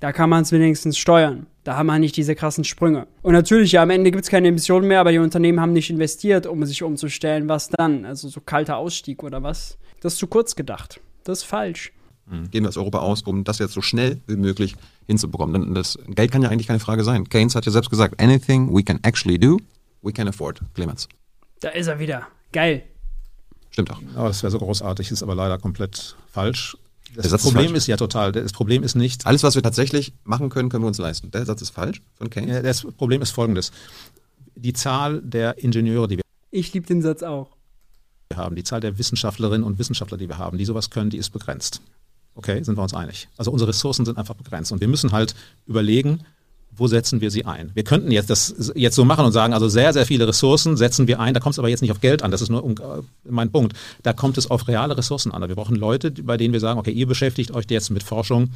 Da 0.00 0.12
kann 0.12 0.28
man 0.28 0.42
es 0.42 0.52
wenigstens 0.52 0.98
steuern. 0.98 1.46
Da 1.68 1.76
haben 1.76 1.88
wir 1.88 1.98
nicht 1.98 2.16
diese 2.16 2.34
krassen 2.34 2.64
Sprünge. 2.64 3.06
Und 3.20 3.34
natürlich, 3.34 3.72
ja, 3.72 3.82
am 3.82 3.90
Ende 3.90 4.10
gibt 4.10 4.24
es 4.24 4.30
keine 4.30 4.48
Emissionen 4.48 4.88
mehr, 4.88 5.00
aber 5.00 5.12
die 5.12 5.18
Unternehmen 5.18 5.60
haben 5.60 5.74
nicht 5.74 5.90
investiert, 5.90 6.46
um 6.46 6.64
sich 6.64 6.82
umzustellen. 6.82 7.46
Was 7.46 7.68
dann? 7.68 8.06
Also 8.06 8.30
so 8.30 8.40
kalter 8.40 8.78
Ausstieg 8.78 9.22
oder 9.22 9.42
was? 9.42 9.76
Das 10.00 10.14
ist 10.14 10.18
zu 10.18 10.28
kurz 10.28 10.56
gedacht. 10.56 10.98
Das 11.24 11.40
ist 11.40 11.44
falsch. 11.44 11.92
Gehen 12.50 12.62
wir 12.64 12.70
aus 12.70 12.78
Europa 12.78 13.00
aus, 13.00 13.20
um 13.20 13.44
das 13.44 13.58
jetzt 13.58 13.74
so 13.74 13.82
schnell 13.82 14.18
wie 14.26 14.36
möglich 14.36 14.76
hinzubekommen. 15.08 15.60
Denn 15.60 15.74
das 15.74 15.98
Geld 16.06 16.32
kann 16.32 16.40
ja 16.40 16.48
eigentlich 16.48 16.68
keine 16.68 16.80
Frage 16.80 17.04
sein. 17.04 17.28
Keynes 17.28 17.54
hat 17.54 17.66
ja 17.66 17.72
selbst 17.72 17.90
gesagt, 17.90 18.18
anything 18.18 18.74
we 18.74 18.82
can 18.82 18.98
actually 19.02 19.38
do, 19.38 19.58
we 20.00 20.10
can 20.10 20.26
afford. 20.26 20.62
Clemens. 20.72 21.06
Da 21.60 21.68
ist 21.68 21.88
er 21.88 21.98
wieder. 21.98 22.28
Geil. 22.50 22.84
Stimmt 23.68 23.90
auch. 23.90 24.00
oh, 24.16 24.22
das 24.22 24.42
wäre 24.42 24.50
so 24.50 24.58
großartig, 24.58 25.10
ist 25.10 25.22
aber 25.22 25.34
leider 25.34 25.58
komplett 25.58 26.16
falsch. 26.32 26.78
Das 27.14 27.22
Der 27.22 27.30
Satz 27.30 27.40
ist 27.40 27.46
Problem 27.46 27.66
falsch. 27.66 27.76
ist, 27.78 27.86
ja 27.86 27.96
total, 27.96 28.32
das 28.32 28.52
Problem 28.52 28.82
ist 28.82 28.94
nicht, 28.94 29.26
Alles, 29.26 29.42
was 29.42 29.54
wir 29.54 29.62
tatsächlich 29.62 30.12
machen 30.24 30.48
können, 30.50 30.68
können 30.68 30.84
wir 30.84 30.88
uns 30.88 30.98
leisten. 30.98 31.30
Der 31.30 31.44
Satz 31.46 31.62
ist 31.62 31.70
falsch 31.70 32.02
von 32.14 32.28
Keynes. 32.30 32.50
ja, 32.50 32.62
das 32.62 32.82
Problem 32.82 33.22
ist 33.22 33.30
folgendes. 33.30 33.72
Die 34.54 34.72
Zahl 34.72 35.20
der 35.22 35.58
Ingenieure, 35.58 36.08
die 36.08 36.16
wir 36.18 36.22
Ich 36.50 36.72
liebe 36.72 36.86
den 36.86 37.02
Satz 37.02 37.22
auch. 37.22 37.50
haben, 38.34 38.56
die 38.56 38.64
Zahl 38.64 38.80
der 38.80 38.98
Wissenschaftlerinnen 38.98 39.64
und 39.64 39.78
Wissenschaftler, 39.78 40.18
die 40.18 40.28
wir 40.28 40.38
haben, 40.38 40.58
die 40.58 40.64
sowas 40.64 40.90
können, 40.90 41.10
die 41.10 41.16
ist 41.18 41.30
begrenzt. 41.30 41.80
Okay, 42.34 42.62
sind 42.62 42.76
wir 42.76 42.82
uns 42.82 42.94
einig. 42.94 43.28
Also 43.36 43.50
unsere 43.50 43.70
Ressourcen 43.70 44.04
sind 44.04 44.16
einfach 44.18 44.34
begrenzt 44.34 44.70
und 44.70 44.80
wir 44.80 44.86
müssen 44.88 45.10
halt 45.12 45.34
überlegen, 45.66 46.20
wo 46.76 46.86
setzen 46.86 47.20
wir 47.20 47.30
sie 47.30 47.44
ein? 47.44 47.70
Wir 47.74 47.84
könnten 47.84 48.10
jetzt 48.10 48.30
das 48.30 48.72
jetzt 48.74 48.94
so 48.94 49.04
machen 49.04 49.24
und 49.24 49.32
sagen, 49.32 49.52
also 49.52 49.68
sehr, 49.68 49.92
sehr 49.92 50.06
viele 50.06 50.28
Ressourcen 50.28 50.76
setzen 50.76 51.08
wir 51.08 51.20
ein, 51.20 51.34
da 51.34 51.40
kommt 51.40 51.54
es 51.54 51.58
aber 51.58 51.68
jetzt 51.68 51.80
nicht 51.80 51.90
auf 51.90 52.00
Geld 52.00 52.22
an, 52.22 52.30
das 52.30 52.40
ist 52.42 52.50
nur 52.50 52.64
äh, 52.64 52.74
mein 53.28 53.50
Punkt. 53.50 53.76
Da 54.02 54.12
kommt 54.12 54.38
es 54.38 54.50
auf 54.50 54.68
reale 54.68 54.96
Ressourcen 54.96 55.32
an. 55.32 55.46
Wir 55.48 55.56
brauchen 55.56 55.76
Leute, 55.76 56.10
bei 56.10 56.36
denen 56.36 56.52
wir 56.52 56.60
sagen, 56.60 56.78
okay, 56.78 56.92
ihr 56.92 57.06
beschäftigt 57.06 57.52
euch 57.52 57.66
jetzt 57.68 57.90
mit 57.90 58.02
Forschung 58.02 58.50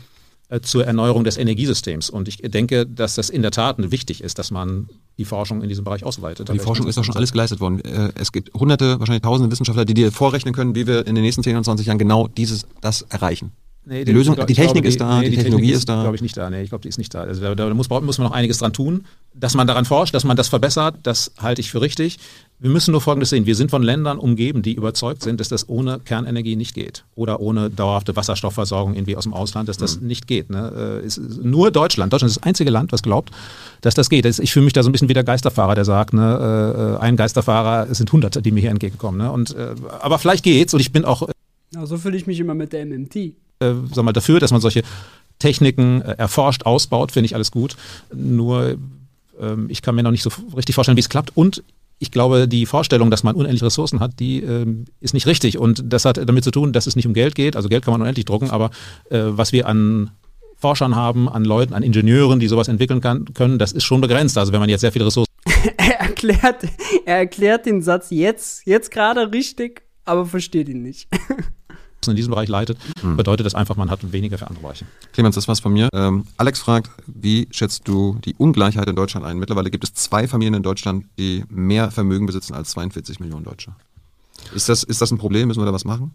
äh, 0.49 0.61
zur 0.61 0.87
Erneuerung 0.87 1.25
des 1.25 1.37
Energiesystems. 1.37 2.11
Und 2.11 2.29
ich 2.29 2.39
denke, 2.39 2.87
dass 2.87 3.15
das 3.15 3.31
in 3.31 3.43
der 3.43 3.51
Tat 3.51 3.77
wichtig 3.91 4.23
ist, 4.23 4.39
dass 4.39 4.51
man 4.51 4.89
die 5.19 5.25
Forschung 5.25 5.63
in 5.63 5.69
diesem 5.69 5.85
Bereich 5.85 6.05
ausweitet. 6.05 6.49
Die 6.53 6.59
Forschung 6.59 6.87
ist 6.87 6.99
doch 6.99 7.05
schon 7.05 7.17
alles 7.17 7.33
geleistet 7.33 7.61
worden. 7.61 7.81
Äh, 7.81 8.13
Es 8.15 8.33
gibt 8.33 8.53
hunderte, 8.55 8.99
wahrscheinlich 9.01 9.23
tausende 9.23 9.51
Wissenschaftler, 9.51 9.85
die 9.85 9.95
dir 9.95 10.13
vorrechnen 10.13 10.55
können, 10.55 10.75
wie 10.75 10.87
wir 10.87 11.07
in 11.07 11.15
den 11.15 11.25
nächsten 11.25 11.43
10 11.43 11.57
und 11.57 11.65
20 11.65 11.87
Jahren 11.87 11.99
genau 11.99 12.29
dieses, 12.29 12.67
das 12.81 13.03
erreichen. 13.03 13.53
Nee, 13.85 14.05
Die 14.05 14.13
Lösung- 14.13 14.37
glaub- 14.37 14.47
die 14.47 14.53
ich 14.53 14.59
glaube, 14.59 14.69
Technik 14.75 14.85
ist 14.89 15.01
da, 15.01 15.21
die 15.23 15.35
Technologie 15.35 15.73
ist 15.73 15.89
da. 15.89 16.03
glaube 16.03 16.15
ich 16.15 16.23
nicht 16.23 16.37
da. 16.37 16.49
Nee, 16.51 16.63
ich 16.63 16.69
glaube, 16.69 16.83
die 16.83 16.89
ist 16.89 16.99
nicht 16.99 17.13
da. 17.15 17.23
Also 17.23 17.41
da, 17.43 17.53
da 17.57 17.75
muss, 17.75 17.89
muss 17.91 18.19
man 18.19 18.29
noch 18.29 18.33
einiges 18.35 18.59
dran 18.59 18.73
tun, 18.73 19.07
dass 19.35 19.55
man 19.55 19.67
daran 19.67 19.85
forscht, 19.85 20.15
dass 20.15 20.23
man 20.23 20.37
das 20.37 20.47
verbessert. 20.47 20.97
Das 21.03 21.33
halte 21.41 21.61
ich 21.61 21.71
für 21.73 21.81
richtig. 21.81 22.21
Wir 22.61 22.71
müssen 22.71 22.93
nur 22.93 23.01
Folgendes 23.01 23.31
sehen: 23.31 23.45
Wir 23.45 23.57
sind 23.57 23.73
von 23.73 23.83
Ländern 23.83 24.19
umgeben, 24.19 24.63
die 24.63 24.75
überzeugt 24.75 25.25
sind, 25.25 25.41
dass 25.41 25.49
das 25.49 25.69
ohne 25.69 25.99
Kernenergie 25.99 26.55
nicht 26.55 26.75
geht 26.75 27.05
oder 27.17 27.41
ohne 27.41 27.71
dauerhafte 27.71 28.15
Wasserstoffversorgung 28.15 28.95
irgendwie 28.95 29.17
aus 29.17 29.25
dem 29.25 29.35
Ausland, 29.35 29.69
dass 29.69 29.79
das 29.79 30.01
nicht 30.01 30.29
geht. 30.29 30.49
Ne? 30.51 31.01
Äh, 31.03 31.05
ist 31.07 31.19
nur 31.43 31.73
Deutschland. 31.73 32.13
Deutschland 32.13 32.31
ist 32.31 32.37
das 32.37 32.45
einzige 32.45 32.71
Land, 32.71 32.93
was 32.93 33.03
glaubt, 33.03 33.33
dass 33.81 33.95
das 33.97 34.09
geht. 34.11 34.25
Ich 34.27 34.53
fühle 34.53 34.65
mich 34.65 34.75
da 34.75 34.85
so 34.85 34.91
ein 34.91 34.93
bisschen 34.93 35.09
wie 35.09 35.15
der 35.15 35.25
Geisterfahrer, 35.25 35.75
der 35.75 35.85
sagt, 35.85 36.15
ne, 36.15 36.99
äh, 37.01 37.03
ein 37.03 37.17
Geisterfahrer, 37.17 37.89
es 37.91 37.99
sind 37.99 38.13
Hunderte, 38.13 38.43
die 38.43 38.53
mir 38.53 38.61
hier 38.61 38.71
entgegenkommen. 38.71 39.19
Ne? 39.19 39.33
Und, 39.33 39.57
äh, 39.57 39.75
aber 40.01 40.21
vielleicht 40.21 40.45
geht's 40.45 40.73
und 40.73 40.79
ich 40.79 40.93
bin 40.93 41.05
auch 41.05 41.29
Ja, 41.75 41.85
so 41.85 41.97
fühle 41.97 42.17
ich 42.17 42.29
mich 42.29 42.39
immer 42.39 42.55
mit 42.55 42.73
der 42.73 42.87
MMT. 42.87 43.33
Äh, 43.63 43.75
sag 43.93 44.05
mal, 44.05 44.13
dafür, 44.13 44.41
dass 44.41 44.51
man 44.51 44.61
solche 44.61 44.83
Techniken 45.39 46.03
äh, 46.03 46.15
erforscht, 46.19 46.65
ausbaut, 46.65 47.13
finde 47.13 47.27
ich 47.27 47.35
alles 47.35 47.51
gut. 47.51 47.77
Nur 48.15 48.77
ähm, 49.41 49.67
ich 49.69 49.83
kann 49.83 49.95
mir 49.95 50.03
noch 50.03 50.11
nicht 50.11 50.23
so 50.23 50.31
richtig 50.57 50.75
vorstellen, 50.75 50.97
wie 50.97 51.01
es 51.01 51.09
klappt. 51.09 51.37
Und 51.37 51.63
ich 51.99 52.11
glaube, 52.11 52.49
die 52.49 52.67
Vorstellung, 52.67 53.11
dass 53.11 53.23
man 53.23 53.37
unendliche 53.37 53.67
Ressourcen 53.67 54.01
hat, 54.01 54.19
die 54.19 54.43
ähm, 54.43 54.87
ist 55.01 55.15
nicht 55.15 55.27
richtig. 55.27 55.59
Und 55.59 55.85
das 55.87 56.05
hat 56.05 56.17
damit 56.17 56.45
zu 56.45 56.51
tun, 56.51 56.73
dass 56.73 56.87
es 56.87 56.97
nicht 56.97 57.07
um 57.07 57.15
Geld 57.15 57.35
geht. 57.35 57.57
Also 57.57 57.69
Geld 57.69 57.85
kann 57.85 57.93
man 57.93 58.01
unendlich 58.01 58.25
drucken, 58.25 58.51
aber 58.51 58.71
äh, 59.11 59.21
was 59.23 59.53
wir 59.53 59.69
an 59.69 60.11
Forschern 60.57 60.95
haben, 60.95 61.29
an 61.29 61.45
Leuten, 61.45 61.75
an 61.75 61.83
Ingenieuren, 61.83 62.39
die 62.39 62.47
sowas 62.47 62.69
entwickeln 62.69 63.01
kann, 63.01 63.27
können, 63.35 63.59
das 63.59 63.73
ist 63.73 63.85
schon 63.85 64.01
begrenzt. 64.01 64.39
Also 64.39 64.53
wenn 64.53 64.61
man 64.61 64.69
jetzt 64.69 64.81
sehr 64.81 64.93
viele 64.93 65.07
Ressourcen 65.07 65.33
Er 65.77 66.01
erklärt, 66.01 66.65
er 67.05 67.17
erklärt 67.19 67.67
den 67.67 67.83
Satz 67.83 68.11
jetzt, 68.11 68.67
jetzt 68.67 68.91
gerade 68.91 69.33
richtig, 69.33 69.83
aber 70.05 70.27
versteht 70.27 70.69
ihn 70.69 70.83
nicht. 70.83 71.09
in 72.11 72.17
diesem 72.17 72.31
Bereich 72.31 72.49
leitet, 72.49 72.79
bedeutet 73.17 73.47
das 73.47 73.55
einfach, 73.55 73.77
man 73.77 73.91
hat 73.91 74.13
weniger 74.13 74.39
für 74.39 74.47
andere 74.47 74.63
Bereiche. 74.63 74.85
Clemens, 75.13 75.35
das 75.35 75.49
war's 75.49 75.61
von 75.61 75.73
mir. 75.73 75.89
Ähm, 75.93 76.25
Alex 76.37 76.61
fragt, 76.61 76.91
wie 77.07 77.49
schätzt 77.51 77.87
du 77.87 78.19
die 78.25 78.35
Ungleichheit 78.37 78.89
in 78.89 78.97
Deutschland 78.97 79.25
ein? 79.27 79.39
Mittlerweile 79.39 79.71
gibt 79.71 79.85
es 79.85 79.95
zwei 79.95 80.27
Familien 80.27 80.55
in 80.55 80.63
Deutschland, 80.63 81.07
die 81.19 81.45
mehr 81.49 81.91
Vermögen 81.91 82.27
besitzen 82.27 82.55
als 82.55 82.71
42 82.71 83.21
Millionen 83.21 83.45
Deutsche. 83.45 83.75
Ist 84.55 84.69
das, 84.69 84.83
ist 84.83 85.01
das 85.01 85.11
ein 85.11 85.19
Problem? 85.19 85.49
Müssen 85.49 85.61
wir 85.61 85.67
da 85.67 85.73
was 85.73 85.85
machen? 85.85 86.13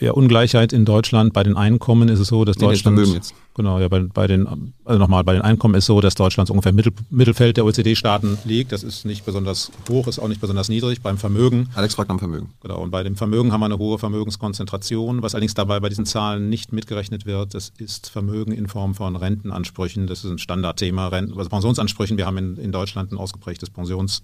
Ja, 0.00 0.12
Ungleichheit 0.12 0.72
in 0.72 0.84
Deutschland. 0.84 1.32
Bei 1.32 1.42
den 1.42 1.56
Einkommen 1.56 2.08
ist 2.08 2.18
es 2.18 2.28
so, 2.28 2.44
dass 2.44 2.56
Nee, 2.56 2.62
das 2.66 2.70
Deutschland. 2.78 2.96
Vermögen 2.98 3.14
jetzt. 3.14 3.34
Genau, 3.54 3.78
ja, 3.78 3.88
bei, 3.88 4.00
bei 4.00 4.26
den, 4.26 4.72
also 4.84 4.98
nochmal, 4.98 5.24
bei 5.24 5.34
den 5.34 5.42
Einkommen 5.42 5.74
ist 5.74 5.86
so, 5.86 6.00
dass 6.00 6.14
Deutschland 6.14 6.46
so 6.48 6.54
ungefähr 6.54 6.70
im 6.70 6.76
Mittel, 6.76 6.92
Mittelfeld 7.10 7.56
der 7.56 7.64
OECD-Staaten 7.64 8.38
liegt. 8.44 8.72
Das 8.72 8.82
ist 8.82 9.04
nicht 9.04 9.26
besonders 9.26 9.70
hoch, 9.88 10.06
ist 10.06 10.18
auch 10.18 10.28
nicht 10.28 10.40
besonders 10.40 10.68
niedrig. 10.68 11.02
Beim 11.02 11.18
Vermögen, 11.18 11.68
Alex 11.74 11.94
fragt 11.94 12.08
nach 12.08 12.16
dem 12.16 12.20
Vermögen. 12.20 12.48
genau, 12.62 12.80
und 12.80 12.90
bei 12.90 13.02
dem 13.02 13.16
Vermögen 13.16 13.52
haben 13.52 13.60
wir 13.60 13.66
eine 13.66 13.78
hohe 13.78 13.98
Vermögenskonzentration. 13.98 15.22
Was 15.22 15.34
allerdings 15.34 15.54
dabei 15.54 15.80
bei 15.80 15.88
diesen 15.88 16.06
Zahlen 16.06 16.48
nicht 16.48 16.72
mitgerechnet 16.72 17.26
wird, 17.26 17.54
das 17.54 17.72
ist 17.76 18.08
Vermögen 18.08 18.52
in 18.52 18.68
Form 18.68 18.94
von 18.94 19.16
Rentenansprüchen. 19.16 20.06
Das 20.06 20.24
ist 20.24 20.30
ein 20.30 20.38
Standardthema. 20.38 21.08
Renten, 21.08 21.36
also 21.36 21.50
Pensionsansprüchen. 21.50 22.16
Wir 22.16 22.26
haben 22.26 22.38
in, 22.38 22.56
in 22.56 22.72
Deutschland 22.72 23.12
ein 23.12 23.18
ausgeprägtes 23.18 23.70
Pensions 23.70 24.22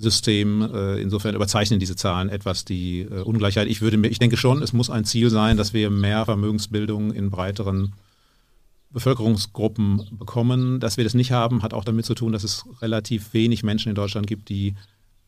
System. 0.00 0.62
Äh, 0.62 1.00
Insofern 1.00 1.34
überzeichnen 1.34 1.78
diese 1.78 1.96
Zahlen 1.96 2.28
etwas 2.28 2.64
die 2.64 3.02
äh, 3.02 3.22
Ungleichheit. 3.22 3.68
Ich 3.68 3.80
würde 3.80 3.96
mir, 3.96 4.08
ich 4.08 4.18
denke 4.18 4.36
schon, 4.36 4.62
es 4.62 4.72
muss 4.72 4.90
ein 4.90 5.04
Ziel 5.04 5.30
sein, 5.30 5.56
dass 5.56 5.72
wir 5.72 5.90
mehr 5.90 6.24
Vermögensbildung 6.24 7.12
in 7.12 7.30
breiteren 7.30 7.92
Bevölkerungsgruppen 8.90 10.18
bekommen. 10.18 10.80
Dass 10.80 10.96
wir 10.96 11.04
das 11.04 11.14
nicht 11.14 11.32
haben, 11.32 11.62
hat 11.62 11.74
auch 11.74 11.84
damit 11.84 12.06
zu 12.06 12.14
tun, 12.14 12.32
dass 12.32 12.44
es 12.44 12.64
relativ 12.80 13.34
wenig 13.34 13.62
Menschen 13.62 13.90
in 13.90 13.94
Deutschland 13.94 14.26
gibt, 14.26 14.48
die 14.48 14.74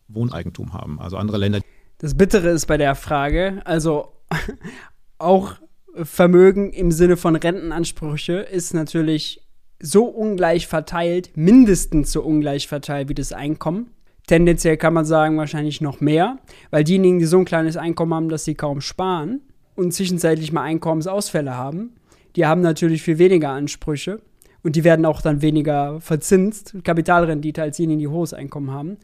Wohneigentum 0.08 0.72
haben. 0.72 1.00
Also 1.00 1.16
andere 1.16 1.38
Länder, 1.38 1.60
Das 1.98 2.16
Bittere 2.16 2.48
ist 2.48 2.66
bei 2.66 2.76
der 2.76 2.94
Frage, 2.94 3.62
also 3.64 4.12
auch 5.18 5.54
Vermögen 5.94 6.72
im 6.72 6.90
Sinne 6.90 7.16
von 7.16 7.36
Rentenansprüche 7.36 8.38
ist 8.38 8.72
natürlich 8.72 9.42
so 9.80 10.04
ungleich 10.04 10.66
verteilt, 10.66 11.30
mindestens 11.34 12.12
so 12.12 12.22
ungleich 12.22 12.68
verteilt 12.68 13.08
wie 13.08 13.14
das 13.14 13.32
Einkommen. 13.32 13.90
Tendenziell 14.26 14.76
kann 14.76 14.94
man 14.94 15.04
sagen, 15.04 15.36
wahrscheinlich 15.36 15.80
noch 15.80 16.00
mehr, 16.00 16.38
weil 16.70 16.84
diejenigen, 16.84 17.18
die 17.18 17.24
so 17.24 17.38
ein 17.38 17.44
kleines 17.44 17.76
Einkommen 17.76 18.14
haben, 18.14 18.28
dass 18.28 18.44
sie 18.44 18.54
kaum 18.54 18.80
sparen 18.80 19.40
und 19.74 19.92
zwischenzeitlich 19.92 20.52
mal 20.52 20.62
Einkommensausfälle 20.62 21.56
haben, 21.56 21.94
die 22.36 22.46
haben 22.46 22.60
natürlich 22.60 23.02
viel 23.02 23.18
weniger 23.18 23.50
Ansprüche 23.50 24.20
und 24.62 24.76
die 24.76 24.84
werden 24.84 25.04
auch 25.06 25.20
dann 25.20 25.42
weniger 25.42 26.00
verzinst, 26.00 26.76
Kapitalrendite, 26.84 27.62
als 27.62 27.76
diejenigen, 27.76 28.00
die 28.00 28.08
hohes 28.08 28.32
Einkommen 28.32 28.70
haben. 28.70 28.96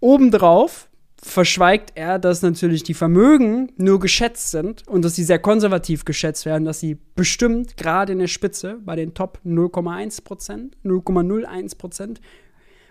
Obendrauf 0.00 0.88
verschweigt 1.20 1.92
er, 1.94 2.18
dass 2.18 2.42
natürlich 2.42 2.84
die 2.84 2.94
Vermögen 2.94 3.72
nur 3.76 3.98
geschätzt 3.98 4.50
sind 4.50 4.86
und 4.86 5.04
dass 5.04 5.16
sie 5.16 5.24
sehr 5.24 5.40
konservativ 5.40 6.04
geschätzt 6.04 6.46
werden, 6.46 6.64
dass 6.64 6.80
sie 6.80 6.96
bestimmt 7.16 7.76
gerade 7.76 8.12
in 8.12 8.20
der 8.20 8.28
Spitze 8.28 8.78
bei 8.84 8.94
den 8.94 9.14
Top 9.14 9.40
0,1 9.44 10.22
Prozent, 10.22 10.76
0,01 10.84 11.76
Prozent 11.76 12.20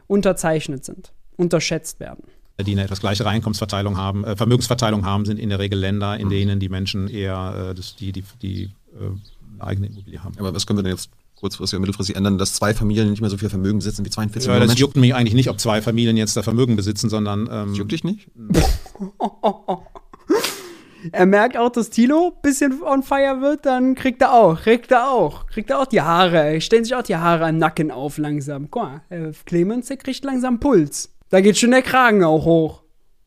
unterzeichnet 0.08 0.84
sind, 0.84 1.14
unterschätzt 1.38 2.00
werden. 2.00 2.24
die 2.60 2.72
eine 2.74 2.84
etwas 2.84 3.00
gleichere 3.00 3.30
Einkommensverteilung 3.30 3.98
haben, 3.98 4.24
äh, 4.26 4.36
Vermögensverteilung 4.36 5.06
haben, 5.06 5.26
sind 5.26 5.40
in 5.40 5.50
der 5.50 5.60
Regel 5.60 5.80
Länder, 5.80 6.18
in 6.18 6.30
denen 6.30 6.60
die 6.60 6.70
Menschen 6.70 7.08
eher 7.08 7.70
äh, 7.72 7.76
das, 7.76 7.96
die, 7.96 8.12
die, 8.12 8.24
die 8.42 8.64
äh, 8.64 8.70
eine 9.60 9.64
eigene 9.64 9.88
Immobilie 9.88 10.24
haben. 10.24 10.34
Aber 10.40 10.54
was 10.54 10.66
können 10.66 10.80
wir 10.80 10.84
denn 10.84 10.94
jetzt 10.94 11.10
kurzfristig 11.36 11.78
oder 11.78 11.82
mittelfristig 11.82 12.16
ändern, 12.16 12.38
dass 12.40 12.54
zwei 12.54 12.74
Familien 12.74 13.12
nicht 13.12 13.22
mehr 13.22 13.30
so 13.30 13.38
viel 13.38 13.50
Vermögen 13.50 13.78
besitzen 13.78 14.04
wie 14.04 14.10
42 14.10 14.48
Ja, 14.48 14.54
Millionen 14.54 14.68
das 14.68 14.70
Menschen? 14.70 14.82
juckt 14.82 14.96
mich 14.98 15.14
eigentlich 15.14 15.36
nicht, 15.36 15.50
ob 15.50 15.60
zwei 15.60 15.82
Familien 15.84 16.18
jetzt 16.18 16.36
da 16.36 16.42
Vermögen 16.42 16.76
besitzen, 16.76 17.10
sondern 17.10 17.48
ähm, 17.52 17.74
Juckt 17.76 17.92
dich 17.92 18.04
nicht? 18.04 18.28
Er 21.12 21.26
merkt 21.26 21.56
auch, 21.56 21.70
dass 21.70 21.90
Tilo 21.90 22.34
ein 22.36 22.42
bisschen 22.42 22.82
on 22.84 23.04
fire 23.04 23.40
wird, 23.40 23.66
dann 23.66 23.96
kriegt 23.96 24.22
er 24.22 24.34
auch, 24.34 24.60
kriegt 24.60 24.92
er 24.92 25.10
auch, 25.12 25.46
kriegt 25.48 25.70
er 25.70 25.80
auch 25.80 25.86
die 25.86 26.02
Haare, 26.02 26.60
stellen 26.60 26.84
sich 26.84 26.96
auch 26.96 27.04
die 27.04 27.16
Haare 27.16 27.46
am 27.46 27.58
Nacken 27.58 27.92
auf 27.92 28.18
langsam. 28.18 28.70
Guck 28.70 28.82
mal, 28.84 29.02
äh, 29.10 29.32
Clemens, 29.46 29.88
der 29.88 29.98
kriegt 29.98 30.26
langsam 30.26 30.60
Puls. 30.60 31.14
Da 31.30 31.42
geht 31.42 31.58
schon 31.58 31.72
der 31.72 31.82
Kragen 31.82 32.24
auch 32.24 32.46
hoch. 32.46 32.84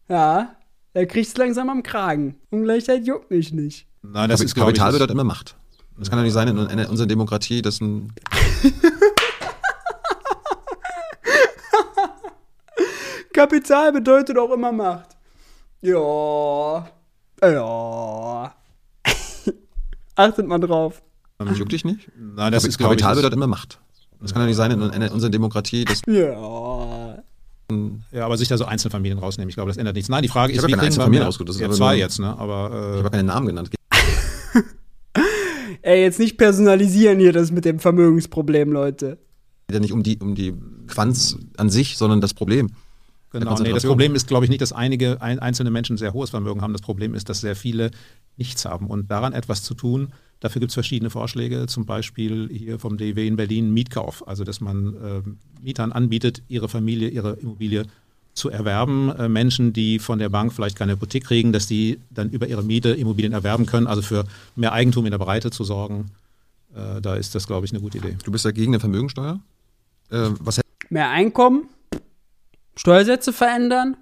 Ja, 0.09 0.57
er 0.95 1.07
kriegt's 1.07 1.37
langsam 1.37 1.69
am 1.71 1.83
Kragen. 1.83 2.37
Ungleichheit 2.51 3.07
juckt 3.07 3.31
mich 3.31 3.53
nicht. 3.53 3.87
nein, 4.03 4.29
das 4.31 4.41
Kapi- 4.41 4.45
ist 4.47 4.55
Kapital 4.55 4.93
bedeutet 4.93 5.13
immer 5.13 5.25
Macht. 5.25 5.57
Das 5.99 6.09
kann 6.09 6.19
doch 6.19 6.25
nicht 6.25 6.33
sein 6.33 6.49
in, 6.49 6.57
in 6.59 6.87
unserer 6.87 7.07
Demokratie, 7.07 7.61
dass 7.63 7.81
ein 7.81 8.13
Kapital 13.33 13.93
bedeutet 13.93 14.37
auch 14.39 14.51
immer 14.53 14.73
Macht. 14.73 15.17
Ja, 15.83 16.87
ja. 17.43 18.55
Achtet 20.17 20.47
mal 20.47 20.59
drauf. 20.59 21.03
das 21.39 21.59
juckt 21.59 21.73
dich 21.73 21.85
nicht? 21.85 22.11
Nein, 22.19 22.53
das 22.53 22.65
Kapi- 22.65 22.69
ist 22.69 22.79
Kapital 22.79 23.15
bedeutet 23.17 23.37
immer 23.37 23.47
Macht. 23.47 23.79
Das 24.21 24.33
kann 24.33 24.43
doch 24.43 24.47
nicht 24.49 24.57
sein 24.57 24.71
in, 24.73 24.83
in 24.83 25.09
unserer 25.11 25.31
Demokratie, 25.31 25.85
dass 25.87 26.03
Ja. 26.07 26.35
Ja, 28.13 28.25
aber 28.25 28.37
sich 28.37 28.49
da 28.49 28.57
so 28.59 28.65
Einzelfamilien 28.65 29.19
rausnehmen, 29.19 29.49
ich 29.49 29.55
glaube, 29.55 29.71
das 29.71 29.77
ändert 29.77 29.95
nichts. 29.95 30.09
Nein, 30.09 30.23
die 30.23 30.29
Frage 30.29 30.53
Ich 30.53 30.59
ist, 30.59 30.63
habe 30.65 30.73
wie 30.73 30.77
keine 30.77 30.89
kriegen 30.89 30.97
wir 30.97 31.03
Einzelfamilien 31.05 31.27
ausgesucht, 31.29 31.49
das 31.49 31.57
ist 31.57 31.61
ja, 31.61 31.67
aber 31.69 31.75
zwei 31.77 31.93
nur- 31.95 31.99
jetzt, 32.01 32.19
ne? 32.19 32.33
ich 32.35 32.41
Aber 32.41 32.55
habe 32.71 33.07
äh, 33.07 33.11
keinen 33.11 33.27
Namen 33.27 33.47
genannt. 33.47 33.71
Ey, 35.83 36.03
jetzt 36.03 36.19
nicht 36.19 36.37
personalisieren 36.37 37.19
hier 37.19 37.33
das 37.33 37.51
mit 37.51 37.65
dem 37.65 37.79
Vermögensproblem, 37.79 38.73
Leute. 38.73 39.19
geht 39.69 39.75
ja 39.75 39.81
nicht 39.81 39.93
um 39.93 40.03
die, 40.03 40.19
um 40.19 40.35
die 40.35 40.55
Quanz 40.89 41.39
an 41.57 41.71
sich, 41.71 41.97
sondern 41.97 42.21
das 42.21 42.35
Problem. 42.35 42.71
Genau, 43.33 43.55
nee, 43.61 43.73
das. 43.73 43.85
Problem 43.85 44.15
ist, 44.17 44.27
glaube 44.27 44.45
ich, 44.45 44.51
nicht, 44.51 44.61
dass 44.61 44.73
einige 44.73 45.23
ein, 45.23 45.39
einzelne 45.39 45.71
Menschen 45.71 45.97
sehr 45.97 46.13
hohes 46.13 46.31
Vermögen 46.31 46.63
haben. 46.63 46.73
Das 46.73 46.83
Problem 46.83 47.15
ist, 47.15 47.29
dass 47.29 47.41
sehr 47.41 47.55
viele 47.55 47.93
nichts 48.37 48.65
haben. 48.65 48.89
Und 48.89 49.11
daran 49.11 49.33
etwas 49.33 49.63
zu 49.63 49.75
tun, 49.75 50.13
dafür 50.41 50.61
gibt 50.61 50.71
es 50.71 50.75
verschiedene 50.75 51.11
Vorschläge, 51.11 51.67
zum 51.67 51.87
Beispiel 51.87 52.49
hier 52.53 52.79
vom 52.79 52.97
DW 52.97 53.27
in 53.27 53.37
Berlin 53.37 53.73
Mietkauf. 53.73 54.27
Also, 54.27 54.45
dass 54.45 54.61
man 54.61 54.97
ähm, 55.03 55.39
Mietern 55.63 55.93
anbietet, 55.93 56.43
ihre 56.49 56.69
Familie, 56.69 57.09
ihre 57.09 57.35
Immobilie 57.35 57.85
zu 58.35 58.51
erwerben. 58.51 59.11
Äh, 59.17 59.29
Menschen, 59.29 59.73
die 59.73 59.99
von 59.99 60.19
der 60.19 60.29
Bank 60.29 60.53
vielleicht 60.53 60.77
keine 60.77 60.93
Hypothek 60.93 61.25
kriegen, 61.25 61.53
dass 61.53 61.67
die 61.67 62.01
dann 62.11 62.31
über 62.31 62.47
ihre 62.47 62.63
Miete 62.63 62.91
Immobilien 62.91 63.33
erwerben 63.33 63.67
können, 63.67 63.87
also 63.87 64.03
für 64.03 64.25
mehr 64.57 64.73
Eigentum 64.73 65.05
in 65.05 65.11
der 65.11 65.19
Breite 65.19 65.51
zu 65.51 65.65
sorgen. 65.65 66.11
Äh, 66.75 67.01
da 67.01 67.15
ist 67.15 67.35
das, 67.35 67.47
glaube 67.47 67.67
ich, 67.67 67.73
eine 67.73 67.81
gute 67.81 67.99
Idee. 67.99 68.17
Du 68.25 68.33
bist 68.33 68.45
ja 68.45 68.51
gegen 68.51 68.73
eine 68.73 68.81
Vermögensteuer. 68.81 69.41
Äh, 70.11 70.31
was 70.41 70.61
Mehr 70.89 71.11
Einkommen, 71.11 71.69
Steuersätze 72.75 73.33
verändern. 73.33 73.97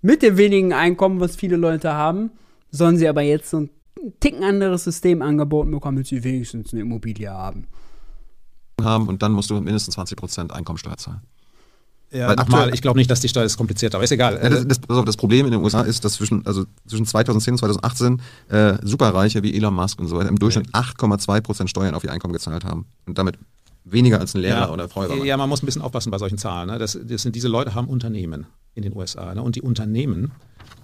Mit 0.00 0.22
dem 0.22 0.36
wenigen 0.36 0.72
Einkommen, 0.72 1.18
was 1.18 1.34
viele 1.34 1.56
Leute 1.56 1.92
haben, 1.92 2.30
sollen 2.70 2.96
sie 2.98 3.08
aber 3.08 3.22
jetzt 3.22 3.50
so 3.50 3.60
ein 3.60 3.70
Ticken 4.20 4.44
anderes 4.44 4.84
System 4.84 5.22
angeboten 5.22 5.70
bekommen, 5.70 5.96
damit 5.96 6.08
sie 6.08 6.22
wenigstens 6.24 6.72
eine 6.72 6.82
Immobilie 6.82 7.30
haben. 7.30 7.66
haben 8.80 9.08
und 9.08 9.22
dann 9.22 9.32
musst 9.32 9.50
du 9.50 9.60
mindestens 9.60 9.98
20% 9.98 10.50
Einkommensteuer 10.50 10.96
zahlen. 10.96 11.22
Ja, 12.10 12.28
Weil 12.28 12.36
nochmal, 12.36 12.72
ich 12.72 12.80
glaube 12.80 12.98
nicht, 12.98 13.10
dass 13.10 13.20
die 13.20 13.28
Steuer 13.28 13.44
ist 13.44 13.58
kompliziert, 13.58 13.94
aber 13.94 14.02
ist 14.02 14.12
egal. 14.12 14.40
Ja, 14.42 14.48
das, 14.48 14.66
das, 14.66 14.78
pass 14.78 14.96
auf, 14.96 15.04
das 15.04 15.18
Problem 15.18 15.44
in 15.44 15.52
den 15.52 15.62
USA 15.62 15.82
ist, 15.82 16.04
dass 16.04 16.14
zwischen, 16.14 16.46
also 16.46 16.64
zwischen 16.86 17.04
2010 17.04 17.52
und 17.52 17.58
2018 17.58 18.22
äh, 18.48 18.74
Superreiche 18.82 19.42
wie 19.42 19.54
Elon 19.54 19.74
Musk 19.74 20.00
und 20.00 20.06
so 20.06 20.16
weiter 20.16 20.30
im 20.30 20.38
Durchschnitt 20.38 20.68
8,2% 20.70 21.68
Steuern 21.68 21.94
auf 21.94 22.04
ihr 22.04 22.12
Einkommen 22.12 22.32
gezahlt 22.32 22.64
haben. 22.64 22.86
Und 23.06 23.18
damit 23.18 23.38
weniger 23.84 24.20
als 24.20 24.34
ein 24.34 24.40
Lehrer 24.40 24.72
oder 24.72 24.88
Feuerwehrmann. 24.88 25.26
Ja, 25.26 25.36
man 25.36 25.50
muss 25.50 25.62
ein 25.62 25.66
bisschen 25.66 25.82
aufpassen 25.82 26.10
bei 26.10 26.18
solchen 26.18 26.38
Zahlen. 26.38 26.70
Ne? 26.70 26.78
Das, 26.78 26.98
das 27.02 27.22
sind, 27.22 27.36
diese 27.36 27.48
Leute 27.48 27.74
haben 27.74 27.88
Unternehmen 27.88 28.46
in 28.74 28.82
den 28.82 28.96
USA. 28.96 29.34
Ne? 29.34 29.42
Und 29.42 29.56
die 29.56 29.62
Unternehmen, 29.62 30.32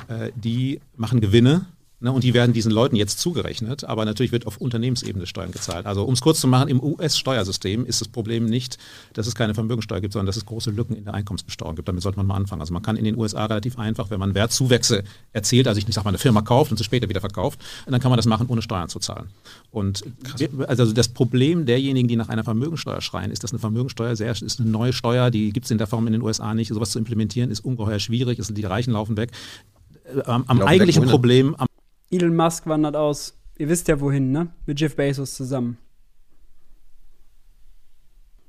äh, 0.09 0.31
die 0.37 0.81
machen 0.97 1.21
Gewinne 1.21 1.53
Ne, 1.53 1.67
und 2.13 2.25
die 2.25 2.35
werden 2.35 2.53
diesen 2.53 2.73
Leuten 2.73 2.97
jetzt 2.97 3.19
zugerechnet, 3.21 3.85
aber 3.85 4.05
natürlich 4.05 4.33
wird 4.33 4.47
auf 4.47 4.59
Unternehmensebene 4.59 5.27
Steuern 5.27 5.53
gezahlt. 5.53 5.87
Also 5.87 6.05
um 6.05 6.15
es 6.15 6.21
kurz 6.21 6.41
zu 6.41 6.49
machen, 6.49 6.69
im 6.69 6.83
US-Steuersystem 6.83 7.87
ist 7.87 8.01
das 8.01 8.09
Problem 8.09 8.45
nicht, 8.47 8.79
dass 9.15 9.27
es 9.27 9.35
keine 9.35 9.55
Vermögensteuer 9.55 10.01
gibt, 10.01 10.13
sondern 10.13 10.27
dass 10.27 10.37
es 10.37 10.45
große 10.45 10.71
Lücken 10.71 10.97
in 10.97 11.05
der 11.05 11.15
Einkommensbesteuerung 11.15 11.77
gibt. 11.77 11.89
Damit 11.89 12.03
sollte 12.03 12.19
man 12.19 12.27
mal 12.27 12.37
anfangen. 12.37 12.61
Also 12.61 12.75
man 12.75 12.83
kann 12.83 12.97
in 12.97 13.05
den 13.05 13.17
USA 13.17 13.47
relativ 13.47 13.79
einfach, 13.79 14.11
wenn 14.11 14.21
man 14.21 14.35
Wertzuwächse 14.35 15.05
erzielt, 15.33 15.69
also 15.69 15.79
ich 15.79 15.87
sag 15.95 16.05
mal 16.05 16.11
eine 16.11 16.19
Firma 16.19 16.43
kauft 16.43 16.71
und 16.71 16.77
sie 16.77 16.85
später 16.85 17.09
wieder 17.09 17.21
verkauft, 17.21 17.61
dann 17.87 18.01
kann 18.01 18.11
man 18.11 18.17
das 18.17 18.27
machen, 18.27 18.49
ohne 18.49 18.63
Steuern 18.63 18.89
zu 18.89 18.99
zahlen. 18.99 19.29
Und 19.71 20.05
also 20.67 20.93
das 20.93 21.09
Problem 21.09 21.67
derjenigen, 21.67 22.09
die 22.09 22.17
nach 22.17 22.29
einer 22.29 22.45
Vermögensteuer 22.45 23.01
schreien, 23.01 23.31
ist, 23.31 23.45
dass 23.45 23.53
eine 23.53 23.61
Vermögensteuer 23.61 24.17
sehr, 24.17 24.33
ist 24.33 24.61
eine 24.61 24.69
neue 24.69 24.93
Steuer, 24.93 25.31
die 25.31 25.53
gibt 25.53 25.65
es 25.65 25.71
in 25.71 25.79
der 25.79 25.87
Form 25.87 26.07
in 26.07 26.13
den 26.13 26.23
USA 26.23 26.55
nicht. 26.55 26.69
Sowas 26.69 26.91
zu 26.91 26.99
implementieren 26.99 27.51
ist 27.51 27.65
ungeheuer 27.65 27.99
schwierig. 27.99 28.41
Die 28.43 28.65
Reichen 28.65 28.93
laufen 28.93 29.17
weg. 29.17 29.31
Äh, 30.05 30.23
am, 30.25 30.45
am 30.47 30.63
eigentlichen 30.63 31.07
Problem, 31.07 31.55
am 31.55 31.67
Elon 32.11 32.37
Musk 32.37 32.67
wandert 32.67 32.97
aus. 32.97 33.41
Ihr 33.57 33.69
wisst 33.69 33.89
ja 33.89 34.01
wohin, 34.01 34.33
ne? 34.33 34.53
Mit 34.67 34.81
Jeff 34.81 34.97
Bezos 34.97 35.35
zusammen 35.35 35.79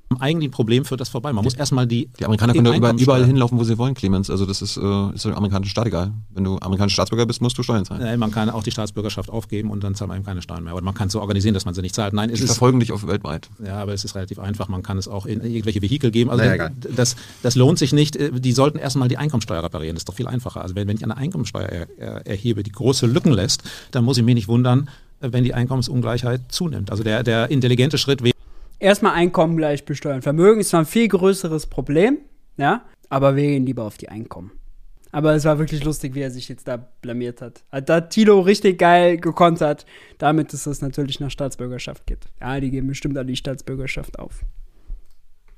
am 0.08 0.18
eigentlichen 0.18 0.52
Problem 0.52 0.84
führt 0.84 1.00
das 1.00 1.08
vorbei. 1.08 1.32
Man 1.32 1.42
muss 1.42 1.54
erstmal 1.54 1.86
die. 1.86 2.08
Die 2.18 2.24
Amerikaner 2.24 2.52
können 2.52 2.66
ja 2.66 2.76
überall, 2.76 3.00
überall 3.00 3.26
hinlaufen, 3.26 3.58
wo 3.58 3.64
sie 3.64 3.76
wollen, 3.76 3.94
Clemens. 3.94 4.30
Also 4.30 4.46
das 4.46 4.62
ist, 4.62 4.76
äh, 4.76 5.14
ist 5.14 5.24
der 5.24 5.36
amerikanischen 5.36 5.70
Staat 5.70 5.86
egal. 5.86 6.12
Wenn 6.30 6.44
du 6.44 6.58
amerikanischer 6.58 6.94
Staatsbürger 6.94 7.26
bist, 7.26 7.42
musst 7.42 7.58
du 7.58 7.62
Steuern 7.64 7.84
zahlen. 7.84 8.02
Nein, 8.02 8.18
man 8.18 8.30
kann 8.30 8.48
auch 8.48 8.62
die 8.62 8.70
Staatsbürgerschaft 8.70 9.30
aufgeben 9.30 9.70
und 9.70 9.82
dann 9.82 9.94
zahlt 9.96 10.08
man 10.08 10.18
eben 10.18 10.26
keine 10.26 10.42
Steuern 10.42 10.62
mehr. 10.62 10.74
Oder 10.74 10.84
man 10.84 10.94
kann 10.94 11.08
es 11.08 11.12
so 11.12 11.20
organisieren, 11.20 11.54
dass 11.54 11.64
man 11.64 11.74
sie 11.74 11.82
nicht 11.82 11.94
zahlt. 11.94 12.14
Nein, 12.14 12.30
es 12.30 12.36
die 12.36 12.44
ist. 12.44 12.50
verfolgen 12.50 12.78
dich 12.78 12.92
auf 12.92 13.06
weltweit. 13.06 13.48
Ja, 13.64 13.78
aber 13.78 13.94
es 13.94 14.04
ist 14.04 14.14
relativ 14.14 14.38
einfach. 14.38 14.68
Man 14.68 14.84
kann 14.84 14.96
es 14.96 15.08
auch 15.08 15.26
in 15.26 15.42
irgendwelche 15.42 15.82
Vehikel 15.82 16.12
geben. 16.12 16.30
Also 16.30 16.44
naja, 16.44 16.70
das, 16.94 17.16
das 17.42 17.56
lohnt 17.56 17.78
sich 17.78 17.92
nicht. 17.92 18.16
Die 18.16 18.52
sollten 18.52 18.78
erstmal 18.78 19.08
die 19.08 19.18
Einkommensteuer 19.18 19.62
reparieren. 19.62 19.96
Das 19.96 20.02
ist 20.02 20.08
doch 20.08 20.14
viel 20.14 20.28
einfacher. 20.28 20.62
Also 20.62 20.76
wenn, 20.76 20.86
wenn 20.86 20.96
ich 20.96 21.04
eine 21.04 21.16
Einkommensteuer 21.16 21.66
er, 21.66 21.86
er, 21.98 22.26
erhebe, 22.26 22.62
die 22.62 22.72
große 22.72 23.06
Lücken 23.06 23.32
lässt, 23.32 23.64
dann 23.90 24.04
muss 24.04 24.18
ich 24.18 24.24
mich 24.24 24.36
nicht 24.36 24.48
wundern, 24.48 24.88
wenn 25.20 25.42
die 25.42 25.54
Einkommensungleichheit 25.54 26.42
zunimmt. 26.48 26.90
Also 26.90 27.02
der, 27.02 27.24
der 27.24 27.50
intelligente 27.50 27.98
Schritt 27.98 28.22
wäre 28.22 28.35
erstmal 28.78 29.14
Einkommen 29.14 29.56
gleich 29.56 29.84
besteuern. 29.84 30.22
Vermögen 30.22 30.60
ist 30.60 30.70
zwar 30.70 30.80
ein 30.80 30.86
viel 30.86 31.08
größeres 31.08 31.66
Problem, 31.66 32.18
ja, 32.56 32.84
aber 33.08 33.36
wir 33.36 33.44
gehen 33.44 33.66
lieber 33.66 33.84
auf 33.84 33.96
die 33.96 34.08
Einkommen. 34.08 34.52
Aber 35.12 35.34
es 35.34 35.44
war 35.44 35.58
wirklich 35.58 35.82
lustig, 35.84 36.14
wie 36.14 36.20
er 36.20 36.30
sich 36.30 36.48
jetzt 36.48 36.68
da 36.68 36.76
blamiert 36.76 37.40
hat. 37.40 37.62
Hat 37.72 37.88
da 37.88 38.02
Tilo 38.02 38.40
richtig 38.40 38.78
geil 38.78 39.16
gekontert, 39.16 39.86
damit 40.18 40.52
dass 40.52 40.66
es 40.66 40.82
natürlich 40.82 41.20
nach 41.20 41.30
Staatsbürgerschaft 41.30 42.06
geht. 42.06 42.26
Ja, 42.40 42.60
die 42.60 42.70
geben 42.70 42.88
bestimmt 42.88 43.16
alle 43.16 43.26
die 43.26 43.36
Staatsbürgerschaft 43.36 44.18
auf 44.18 44.44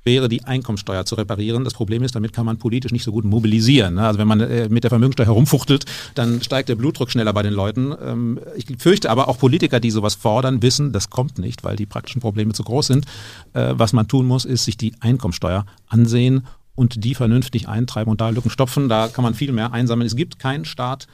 wäre, 0.05 0.29
die 0.29 0.45
Einkommensteuer 0.45 1.05
zu 1.05 1.15
reparieren. 1.15 1.65
Das 1.65 1.75
Problem 1.75 2.03
ist, 2.03 2.15
damit 2.15 2.33
kann 2.33 2.47
man 2.47 2.59
politisch 2.59 2.93
nicht 2.93 3.05
so 3.05 3.13
gut 3.13 3.25
mobilisieren. 3.25 3.95
Ne? 3.95 4.07
Also 4.07 4.19
wenn 4.19 4.29
man 4.29 4.41
äh, 4.41 4.69
mit 4.69 4.85
der 4.85 4.91
Vermögensteuer 4.91 5.27
herumfuchtelt, 5.27 5.85
dann 6.15 6.43
steigt 6.43 6.69
der 6.69 6.77
Blutdruck 6.77 7.11
schneller 7.11 7.33
bei 7.33 7.43
den 7.43 7.53
Leuten. 7.53 7.95
Ähm, 8.01 8.41
ich 8.57 8.67
fürchte 8.79 9.11
aber 9.11 9.29
auch 9.29 9.39
Politiker, 9.39 9.81
die 9.81 9.91
sowas 9.91 10.15
fordern, 10.15 10.63
wissen, 10.63 10.93
das 10.93 11.11
kommt 11.11 11.39
nicht, 11.39 11.65
weil 11.65 11.77
die 11.77 11.87
praktischen 11.87 12.21
Probleme 12.21 12.53
zu 12.53 12.65
groß 12.65 12.87
sind. 12.87 13.07
Äh, 13.53 13.75
was 13.77 13.93
man 13.93 14.09
tun 14.09 14.27
muss, 14.27 14.45
ist 14.45 14.65
sich 14.65 14.77
die 14.77 14.95
Einkommensteuer 15.01 15.67
ansehen 15.89 16.47
und 16.75 17.05
die 17.05 17.15
vernünftig 17.15 17.69
eintreiben 17.69 18.11
und 18.11 18.21
da 18.21 18.31
Lücken 18.31 18.51
stopfen. 18.51 18.89
Da 18.89 19.09
kann 19.09 19.25
man 19.25 19.35
viel 19.35 19.53
mehr 19.53 19.73
einsammeln. 19.73 20.07
Es 20.07 20.17
gibt 20.17 20.39
keinen 20.39 20.65
Staat 20.65 21.07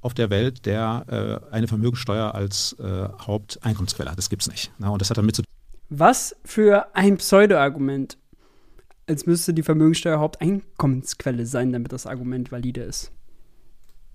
auf 0.00 0.14
der 0.14 0.30
Welt, 0.30 0.66
der 0.66 1.42
äh, 1.50 1.54
eine 1.54 1.68
Vermögensteuer 1.68 2.34
als 2.34 2.76
Haupteinkommensquelle 2.80 4.10
hat. 4.10 4.18
Das 4.18 4.30
gibt 4.30 4.42
es 4.42 4.48
nicht. 4.48 4.72
Ne? 4.80 4.90
Und 4.90 5.00
das 5.00 5.10
hat 5.10 5.18
damit 5.18 5.36
zu 5.36 5.42
was 5.94 6.34
für 6.42 6.86
ein 6.94 7.18
Pseudo-Argument 7.18 8.16
als 9.06 9.26
müsste 9.26 9.54
die 9.54 9.62
Vermögensteuer 9.62 10.18
Haupteinkommensquelle 10.18 11.46
sein, 11.46 11.72
damit 11.72 11.92
das 11.92 12.06
Argument 12.06 12.52
valide 12.52 12.82
ist. 12.82 13.10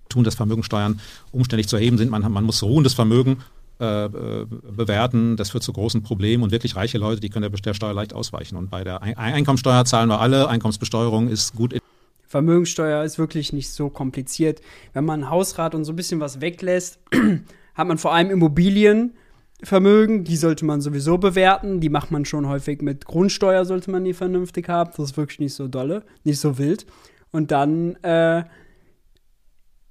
Tun, 0.08 0.24
dass 0.24 0.34
Vermögensteuern 0.34 1.00
umständlich 1.32 1.68
zu 1.68 1.76
erheben 1.76 1.98
sind. 1.98 2.10
Man, 2.10 2.30
man 2.32 2.44
muss 2.44 2.62
ruhendes 2.62 2.94
Vermögen 2.94 3.38
äh, 3.78 4.06
äh 4.06 4.46
bewerten. 4.46 5.36
Das 5.36 5.50
führt 5.50 5.62
zu 5.62 5.72
großen 5.72 6.02
Problemen 6.02 6.42
und 6.42 6.50
wirklich 6.50 6.76
reiche 6.76 6.98
Leute, 6.98 7.20
die 7.20 7.28
können 7.28 7.52
der, 7.52 7.74
Steuer 7.74 7.92
leicht 7.92 8.14
ausweichen. 8.14 8.56
Und 8.56 8.70
bei 8.70 8.84
der 8.84 9.02
Einkommenssteuer 9.02 9.84
zahlen 9.84 10.08
wir 10.08 10.20
alle. 10.20 10.48
Einkommensbesteuerung 10.48 11.28
ist 11.28 11.54
gut. 11.54 11.78
Vermögensteuer 12.26 13.04
ist 13.04 13.18
wirklich 13.18 13.52
nicht 13.52 13.70
so 13.70 13.90
kompliziert. 13.90 14.60
Wenn 14.92 15.04
man 15.04 15.30
Hausrat 15.30 15.74
und 15.74 15.84
so 15.84 15.92
ein 15.92 15.96
bisschen 15.96 16.20
was 16.20 16.40
weglässt, 16.40 16.98
hat 17.74 17.88
man 17.88 17.98
vor 17.98 18.14
allem 18.14 18.30
Immobilien 18.30 19.14
Vermögen, 19.62 20.24
die 20.24 20.36
sollte 20.36 20.64
man 20.64 20.80
sowieso 20.80 21.18
bewerten. 21.18 21.80
Die 21.80 21.88
macht 21.88 22.10
man 22.10 22.24
schon 22.24 22.48
häufig 22.48 22.80
mit 22.80 23.04
Grundsteuer, 23.04 23.64
sollte 23.64 23.90
man 23.90 24.04
die 24.04 24.14
vernünftig 24.14 24.68
haben. 24.68 24.90
Das 24.96 25.10
ist 25.10 25.16
wirklich 25.16 25.40
nicht 25.40 25.54
so 25.54 25.66
dolle, 25.66 26.04
nicht 26.24 26.38
so 26.38 26.58
wild. 26.58 26.86
Und 27.32 27.50
dann 27.50 27.96
äh, 28.02 28.44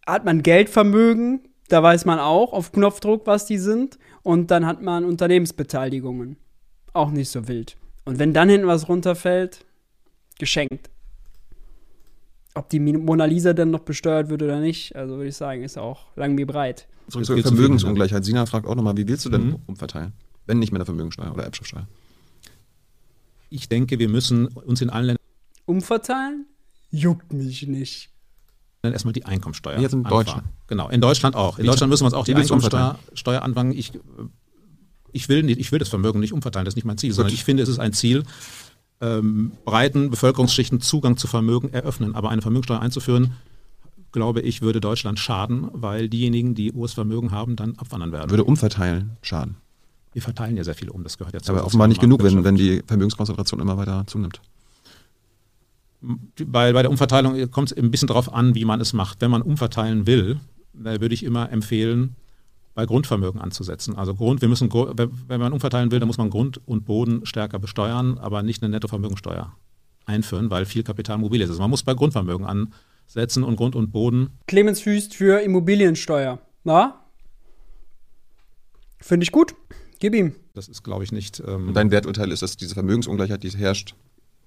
hat 0.05 0.25
man 0.25 0.41
Geldvermögen, 0.41 1.49
da 1.67 1.83
weiß 1.83 2.05
man 2.05 2.19
auch 2.19 2.53
auf 2.53 2.71
Knopfdruck, 2.71 3.27
was 3.27 3.45
die 3.45 3.57
sind. 3.57 3.99
Und 4.23 4.51
dann 4.51 4.65
hat 4.65 4.81
man 4.81 5.03
Unternehmensbeteiligungen. 5.03 6.37
Auch 6.93 7.11
nicht 7.11 7.29
so 7.29 7.47
wild. 7.47 7.77
Und 8.05 8.19
wenn 8.19 8.33
dann 8.33 8.49
hinten 8.49 8.67
was 8.67 8.87
runterfällt, 8.87 9.65
geschenkt. 10.39 10.89
Ob 12.57 12.69
die 12.69 12.79
Mona 12.79 13.25
Lisa 13.25 13.53
denn 13.53 13.69
noch 13.69 13.81
besteuert 13.81 14.29
wird 14.29 14.41
oder 14.41 14.59
nicht, 14.59 14.95
also 14.95 15.17
würde 15.17 15.29
ich 15.29 15.37
sagen, 15.37 15.63
ist 15.63 15.77
auch 15.77 16.07
lang 16.15 16.35
wie 16.39 16.45
breit. 16.45 16.87
Zurück 17.07 17.25
zur 17.25 17.37
Vermögensungleichheit. 17.37 18.25
Sina 18.25 18.47
fragt 18.47 18.65
auch 18.65 18.73
nochmal, 18.73 18.97
wie 18.97 19.07
willst 19.07 19.25
du 19.25 19.29
denn 19.29 19.49
mhm. 19.49 19.59
umverteilen? 19.67 20.13
Wenn 20.47 20.57
nicht 20.57 20.71
mit 20.71 20.79
der 20.79 20.85
Vermögensteuer 20.85 21.31
oder 21.31 21.43
Erbschaftssteuer? 21.43 21.87
Ich 23.51 23.69
denke, 23.69 23.99
wir 23.99 24.09
müssen 24.09 24.47
uns 24.47 24.81
in 24.81 24.89
allen 24.89 25.05
Ländern. 25.05 25.23
Umverteilen? 25.65 26.47
Juckt 26.89 27.31
mich 27.31 27.67
nicht. 27.67 28.09
Dann 28.81 28.93
erstmal 28.93 29.13
die 29.13 29.25
Einkommensteuer. 29.25 29.79
Jetzt 29.79 29.93
in 29.93 30.03
Deutschland. 30.03 30.43
Genau, 30.65 30.89
in 30.89 30.99
Deutschland 30.99 31.35
auch. 31.35 31.59
In 31.59 31.65
Deutschland 31.67 31.91
müssen 31.91 32.03
wir 32.03 32.07
uns 32.07 32.15
auch 32.15 32.25
die 32.25 32.33
Einkommensteuer 32.33 32.97
Steuer 33.13 33.43
anfangen. 33.43 33.71
Ich, 33.71 33.91
ich, 35.11 35.29
will 35.29 35.43
nicht, 35.43 35.59
ich 35.59 35.71
will 35.71 35.79
das 35.79 35.89
Vermögen 35.89 36.19
nicht 36.19 36.33
umverteilen, 36.33 36.65
das 36.65 36.71
ist 36.71 36.77
nicht 36.77 36.85
mein 36.85 36.97
Ziel, 36.97 37.11
Gut. 37.11 37.17
sondern 37.17 37.33
ich 37.35 37.43
finde, 37.43 37.61
es 37.61 37.69
ist 37.69 37.79
ein 37.79 37.93
Ziel, 37.93 38.23
ähm, 39.01 39.51
breiten 39.65 40.09
Bevölkerungsschichten 40.09 40.81
Zugang 40.81 41.17
zu 41.17 41.27
Vermögen 41.27 41.71
eröffnen. 41.73 42.15
Aber 42.15 42.29
eine 42.29 42.41
Vermögensteuer 42.41 42.79
einzuführen, 42.79 43.33
glaube 44.11 44.41
ich, 44.41 44.61
würde 44.61 44.81
Deutschland 44.81 45.19
schaden, 45.19 45.69
weil 45.73 46.09
diejenigen, 46.09 46.55
die 46.55 46.71
hohes 46.71 46.93
Vermögen 46.93 47.31
haben, 47.31 47.55
dann 47.55 47.77
abwandern 47.77 48.11
werden. 48.11 48.29
Würde 48.29 48.43
umverteilen 48.43 49.17
schaden. 49.21 49.57
Wir 50.13 50.21
verteilen 50.21 50.57
ja 50.57 50.63
sehr 50.63 50.73
viel 50.73 50.89
um, 50.89 51.03
das 51.03 51.17
gehört 51.17 51.35
ja 51.35 51.41
zu 51.41 51.51
Aber 51.51 51.65
offenbar 51.65 51.87
nicht 51.87 52.01
genug, 52.01 52.23
wenn, 52.23 52.43
wenn 52.43 52.55
die 52.55 52.81
Vermögenskonzentration 52.87 53.59
immer 53.59 53.77
weiter 53.77 54.05
zunimmt. 54.07 54.41
Bei, 56.01 56.73
bei 56.73 56.81
der 56.81 56.89
Umverteilung 56.89 57.51
kommt 57.51 57.71
es 57.71 57.77
ein 57.77 57.91
bisschen 57.91 58.07
darauf 58.07 58.33
an, 58.33 58.55
wie 58.55 58.65
man 58.65 58.81
es 58.81 58.93
macht. 58.93 59.21
Wenn 59.21 59.31
man 59.31 59.41
umverteilen 59.41 60.07
will, 60.07 60.39
würde 60.73 61.13
ich 61.13 61.23
immer 61.23 61.51
empfehlen, 61.51 62.15
bei 62.77 62.85
Grundvermögen 62.85 63.41
anzusetzen. 63.41 63.95
Also 63.95 64.13
Grund, 64.13 64.41
wir 64.41 64.47
müssen, 64.47 64.71
wenn 64.71 65.39
man 65.39 65.51
umverteilen 65.51 65.89
will, 65.89 65.99
dann 65.99 66.05
muss 66.05 66.19
man 66.19 66.29
Grund 66.29 66.61
und 66.67 66.85
Boden 66.85 67.25
stärker 67.25 67.57
besteuern, 67.57 68.19
aber 68.19 68.43
nicht 68.43 68.61
eine 68.61 68.69
Nettovermögensteuer 68.69 69.51
einführen, 70.05 70.51
weil 70.51 70.65
viel 70.65 70.83
Kapital 70.83 71.17
mobil 71.17 71.41
ist. 71.41 71.49
Also 71.49 71.59
man 71.59 71.71
muss 71.71 71.81
bei 71.81 71.95
Grundvermögen 71.95 72.45
ansetzen 72.45 72.77
setzen 73.07 73.43
und 73.43 73.55
Grund 73.55 73.75
und 73.75 73.91
Boden. 73.91 74.29
Clemens 74.45 74.85
Hüst 74.85 75.15
für 75.15 75.39
Immobiliensteuer. 75.39 76.39
Na? 76.63 77.03
Finde 78.99 79.23
ich 79.23 79.31
gut. 79.31 79.55
Gib 79.99 80.13
ihm. 80.13 80.35
Das 80.53 80.67
ist, 80.67 80.83
glaube 80.83 81.03
ich, 81.03 81.11
nicht. 81.11 81.41
Ähm 81.47 81.73
dein 81.73 81.89
Werturteil 81.89 82.31
ist, 82.31 82.41
dass 82.43 82.57
diese 82.57 82.75
Vermögensungleichheit, 82.75 83.41
die 83.41 83.49
herrscht, 83.49 83.95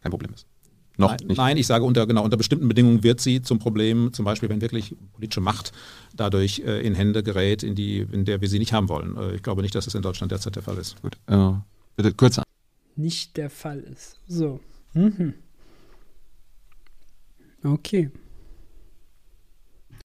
kein 0.03 0.11
Problem 0.11 0.33
ist. 0.33 0.47
Noch 0.97 1.11
nein, 1.11 1.27
nicht. 1.27 1.37
Nein, 1.39 1.57
ich 1.57 1.67
sage 1.67 1.85
unter, 1.85 2.07
genau, 2.07 2.25
unter 2.25 2.37
bestimmten 2.37 2.69
Bedingungen 2.69 3.03
wird 3.03 3.21
sie 3.21 3.43
zum 3.43 3.59
Problem, 3.59 4.13
zum 4.13 4.25
Beispiel, 4.25 4.49
wenn 4.49 4.61
wirklich 4.61 4.97
politische 5.13 5.41
Macht 5.41 5.73
dadurch 6.15 6.61
äh, 6.61 6.81
in 6.87 6.95
Hände 6.95 7.23
gerät, 7.23 7.63
in, 7.63 7.75
die, 7.75 8.01
in 8.01 8.25
der 8.25 8.41
wir 8.41 8.49
sie 8.49 8.59
nicht 8.59 8.73
haben 8.73 8.89
wollen. 8.89 9.17
Äh, 9.17 9.37
ich 9.37 9.43
glaube 9.43 9.63
nicht, 9.63 9.75
dass 9.75 9.87
es 9.87 9.95
in 9.95 10.03
Deutschland 10.03 10.33
derzeit 10.33 10.57
der 10.57 10.63
Fall 10.63 10.77
ist. 10.77 11.01
Gut, 11.03 11.17
äh, 11.27 11.53
bitte 11.97 12.13
kürzer. 12.13 12.43
Nicht 12.97 13.37
der 13.37 13.51
Fall 13.51 13.81
ist. 13.81 14.19
So. 14.27 14.61
Mhm. 14.95 15.35
Okay. 17.63 18.11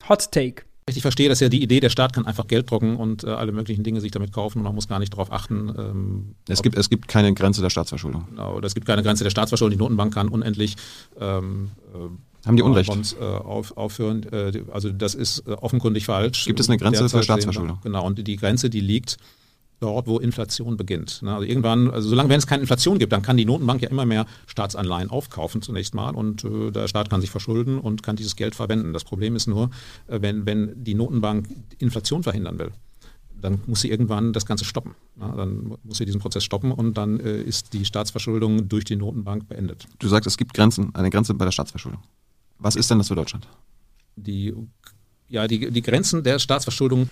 Hot 0.07 0.31
Take. 0.31 0.64
Ich 0.87 1.01
verstehe, 1.01 1.29
dass 1.29 1.39
ja 1.39 1.49
die 1.49 1.63
Idee, 1.63 1.79
der 1.79 1.89
Staat 1.89 2.13
kann 2.13 2.27
einfach 2.27 2.45
Geld 2.45 2.69
drucken 2.69 2.95
und 2.97 3.23
äh, 3.23 3.29
alle 3.29 3.51
möglichen 3.51 3.83
Dinge 3.83 4.01
sich 4.01 4.11
damit 4.11 4.31
kaufen 4.31 4.59
und 4.59 4.65
man 4.65 4.75
muss 4.75 4.87
gar 4.87 4.99
nicht 4.99 5.13
darauf 5.13 5.31
achten. 5.31 5.73
Ähm, 5.75 6.35
es, 6.47 6.61
gibt, 6.61 6.77
es 6.77 6.91
gibt 6.91 7.07
keine 7.07 7.33
Grenze 7.33 7.63
der 7.63 7.71
Staatsverschuldung. 7.71 8.27
Genau, 8.29 8.55
oder 8.55 8.67
es 8.67 8.75
gibt 8.75 8.85
keine 8.85 9.01
Grenze 9.01 9.23
der 9.23 9.31
Staatsverschuldung. 9.31 9.75
Die 9.75 9.83
Notenbank 9.83 10.13
kann 10.13 10.27
unendlich 10.29 10.75
ähm, 11.19 11.71
äh, 11.95 11.97
haben 12.45 12.55
die 12.55 12.61
Unrecht? 12.61 12.89
Bonds, 12.89 13.15
äh, 13.19 13.23
auf, 13.23 13.75
aufhören. 13.75 14.31
Äh, 14.31 14.61
also 14.71 14.91
das 14.91 15.15
ist 15.15 15.47
äh, 15.47 15.53
offenkundig 15.53 16.05
falsch. 16.05 16.45
Gibt 16.45 16.59
es 16.59 16.69
eine 16.69 16.77
Grenze 16.77 17.09
für 17.09 17.23
Staatsverschuldung? 17.23 17.79
Genau, 17.81 18.05
und 18.05 18.25
die 18.27 18.35
Grenze, 18.35 18.69
die 18.69 18.81
liegt 18.81 19.17
dort, 19.79 20.07
wo 20.07 20.19
Inflation 20.19 20.77
beginnt. 20.77 21.21
Also 21.25 21.43
irgendwann, 21.43 21.89
also 21.89 22.09
solange 22.09 22.29
wenn 22.29 22.37
es 22.37 22.47
keine 22.47 22.61
Inflation 22.61 22.99
gibt, 22.99 23.11
dann 23.13 23.21
kann 23.21 23.37
die 23.37 23.45
Notenbank 23.45 23.81
ja 23.81 23.89
immer 23.89 24.05
mehr 24.05 24.25
Staatsanleihen 24.47 25.09
aufkaufen 25.09 25.61
zunächst 25.61 25.93
mal 25.93 26.15
und 26.15 26.43
äh, 26.43 26.71
der 26.71 26.87
Staat 26.87 27.09
kann 27.09 27.21
sich 27.21 27.31
verschulden 27.31 27.79
und 27.79 28.03
kann 28.03 28.15
dieses 28.15 28.35
Geld 28.35 28.55
verwenden. 28.55 28.93
Das 28.93 29.03
Problem 29.03 29.35
ist 29.35 29.47
nur, 29.47 29.69
äh, 30.07 30.21
wenn, 30.21 30.45
wenn 30.45 30.83
die 30.83 30.95
Notenbank 30.95 31.47
Inflation 31.79 32.23
verhindern 32.23 32.59
will, 32.59 32.71
dann 33.41 33.61
muss 33.67 33.81
sie 33.81 33.91
irgendwann 33.91 34.33
das 34.33 34.45
Ganze 34.45 34.65
stoppen. 34.65 34.95
Ja, 35.19 35.31
dann 35.35 35.75
muss 35.83 35.97
sie 35.97 36.05
diesen 36.05 36.21
Prozess 36.21 36.43
stoppen 36.43 36.71
und 36.71 36.97
dann 36.97 37.19
äh, 37.19 37.41
ist 37.41 37.73
die 37.73 37.85
Staatsverschuldung 37.85 38.67
durch 38.67 38.85
die 38.85 38.95
Notenbank 38.95 39.47
beendet. 39.47 39.87
Du 39.99 40.07
sagst, 40.07 40.27
es 40.27 40.37
gibt 40.37 40.53
Grenzen, 40.53 40.93
eine 40.95 41.09
Grenze 41.09 41.33
bei 41.33 41.45
der 41.45 41.51
Staatsverschuldung. 41.51 42.01
Was 42.57 42.75
ist 42.75 42.89
denn 42.89 42.97
das 42.97 43.09
für 43.09 43.15
Deutschland? 43.15 43.47
Die, 44.15 44.53
ja, 45.27 45.47
die, 45.47 45.71
die 45.71 45.81
Grenzen 45.81 46.23
der 46.23 46.39
Staatsverschuldung 46.39 47.09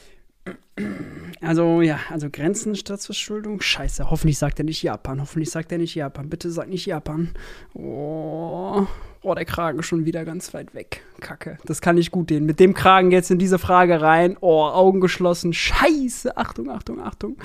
Also, 1.44 1.82
ja, 1.82 2.00
also 2.10 2.30
Grenzen 2.32 2.76
Staatsverschuldung. 2.76 3.62
Scheiße, 3.62 4.10
hoffentlich 4.10 4.38
sagt 4.38 4.60
er 4.60 4.66
nicht 4.66 4.82
Japan. 4.82 5.22
Hoffentlich 5.22 5.50
sagt 5.52 5.72
er 5.72 5.78
nicht 5.78 5.96
Japan. 5.96 6.30
Bitte 6.30 6.52
sag 6.52 6.70
nicht 6.70 6.86
Japan. 6.86 7.30
Oh, 7.74 8.88
oh, 9.22 9.34
der 9.36 9.46
Kragen 9.46 9.84
schon 9.84 10.06
wieder 10.06 10.26
ganz 10.26 10.54
weit 10.54 10.74
weg. 10.74 11.02
Kacke, 11.20 11.58
das 11.66 11.82
kann 11.82 11.96
nicht 11.96 12.12
gut 12.12 12.28
gehen. 12.28 12.46
Mit 12.46 12.60
dem 12.60 12.74
Kragen 12.74 13.12
jetzt 13.12 13.30
in 13.30 13.40
diese 13.40 13.60
Frage 13.60 14.02
rein. 14.02 14.38
Oh, 14.40 14.64
Augen 14.64 15.02
geschlossen. 15.02 15.54
Scheiße, 15.54 16.38
Achtung, 16.38 16.70
Achtung, 16.70 17.02
Achtung. 17.02 17.38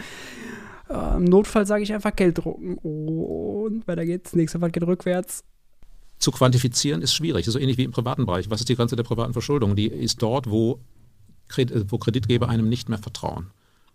Äh, 0.89 1.17
Im 1.17 1.25
Notfall 1.25 1.67
sage 1.67 1.83
ich 1.83 1.93
einfach 1.93 2.15
Geld 2.15 2.39
drucken. 2.39 2.79
Und 2.79 3.89
weiter 3.89 4.05
geht's. 4.05 4.35
Nächster 4.35 4.61
Fall 4.61 4.71
geht 4.71 4.85
rückwärts 4.85 5.45
zu 6.19 6.33
quantifizieren 6.33 7.01
ist 7.01 7.15
schwierig. 7.15 7.47
So 7.47 7.59
ähnlich 7.59 7.79
wie 7.79 7.85
im 7.85 7.93
privaten 7.93 8.27
Bereich. 8.27 8.51
Was 8.51 8.61
ist 8.61 8.69
die 8.69 8.75
Grenze 8.75 8.97
der 8.97 9.05
privaten 9.05 9.33
Verschuldung? 9.33 9.77
Die 9.77 9.87
ist 9.87 10.21
dort, 10.21 10.51
wo, 10.51 10.81
wo 11.89 11.99
Kreditgeber 11.99 12.49
einem 12.49 12.69
nicht 12.69 12.89
mehr 12.89 12.99
vertrauen. 12.99 13.51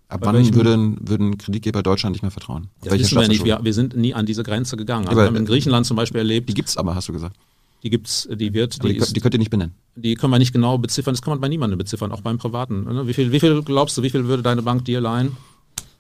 Ab 0.08 0.22
wann 0.24 0.36
welchem, 0.36 0.56
würden, 0.56 0.98
würden 1.02 1.38
Kreditgeber 1.38 1.82
Deutschland 1.82 2.14
nicht 2.14 2.22
mehr 2.22 2.32
vertrauen? 2.32 2.70
Das 2.84 2.94
wissen 2.94 3.20
wir 3.20 3.28
nicht. 3.28 3.44
Wir, 3.44 3.60
wir, 3.64 3.74
sind 3.74 3.96
nie 3.96 4.14
an 4.14 4.26
diese 4.26 4.44
Grenze 4.44 4.78
gegangen. 4.78 5.08
Also 5.08 5.20
wir 5.20 5.26
haben 5.26 5.36
in 5.36 5.46
Griechenland 5.46 5.86
zum 5.86 5.98
Beispiel 5.98 6.20
erlebt. 6.20 6.50
Die 6.50 6.54
gibt 6.54 6.70
es 6.70 6.78
aber, 6.78 6.94
hast 6.94 7.08
du 7.08 7.14
gesagt. 7.14 7.36
Die 7.82 7.90
gibt's, 7.90 8.28
die 8.32 8.54
wird, 8.54 8.82
die, 8.84 8.94
die, 8.94 8.98
ist, 8.98 9.16
die 9.16 9.20
könnt 9.20 9.34
ihr 9.34 9.40
nicht 9.40 9.50
benennen. 9.50 9.74
Die 9.96 10.16
können 10.16 10.32
wir 10.32 10.40
nicht 10.40 10.54
genau 10.54 10.78
beziffern. 10.78 11.14
Das 11.14 11.22
kann 11.22 11.32
man 11.32 11.42
bei 11.42 11.50
niemandem 11.50 11.78
beziffern, 11.78 12.12
auch 12.12 12.22
beim 12.22 12.38
Privaten. 12.38 12.84
Ne? 12.84 13.08
Wie 13.08 13.14
viel, 13.14 13.32
wie 13.32 13.40
viel 13.40 13.62
glaubst 13.64 13.98
du, 13.98 14.04
wie 14.04 14.10
viel 14.10 14.26
würde 14.26 14.44
deine 14.44 14.62
Bank 14.62 14.86
dir 14.86 15.02
leihen, 15.02 15.36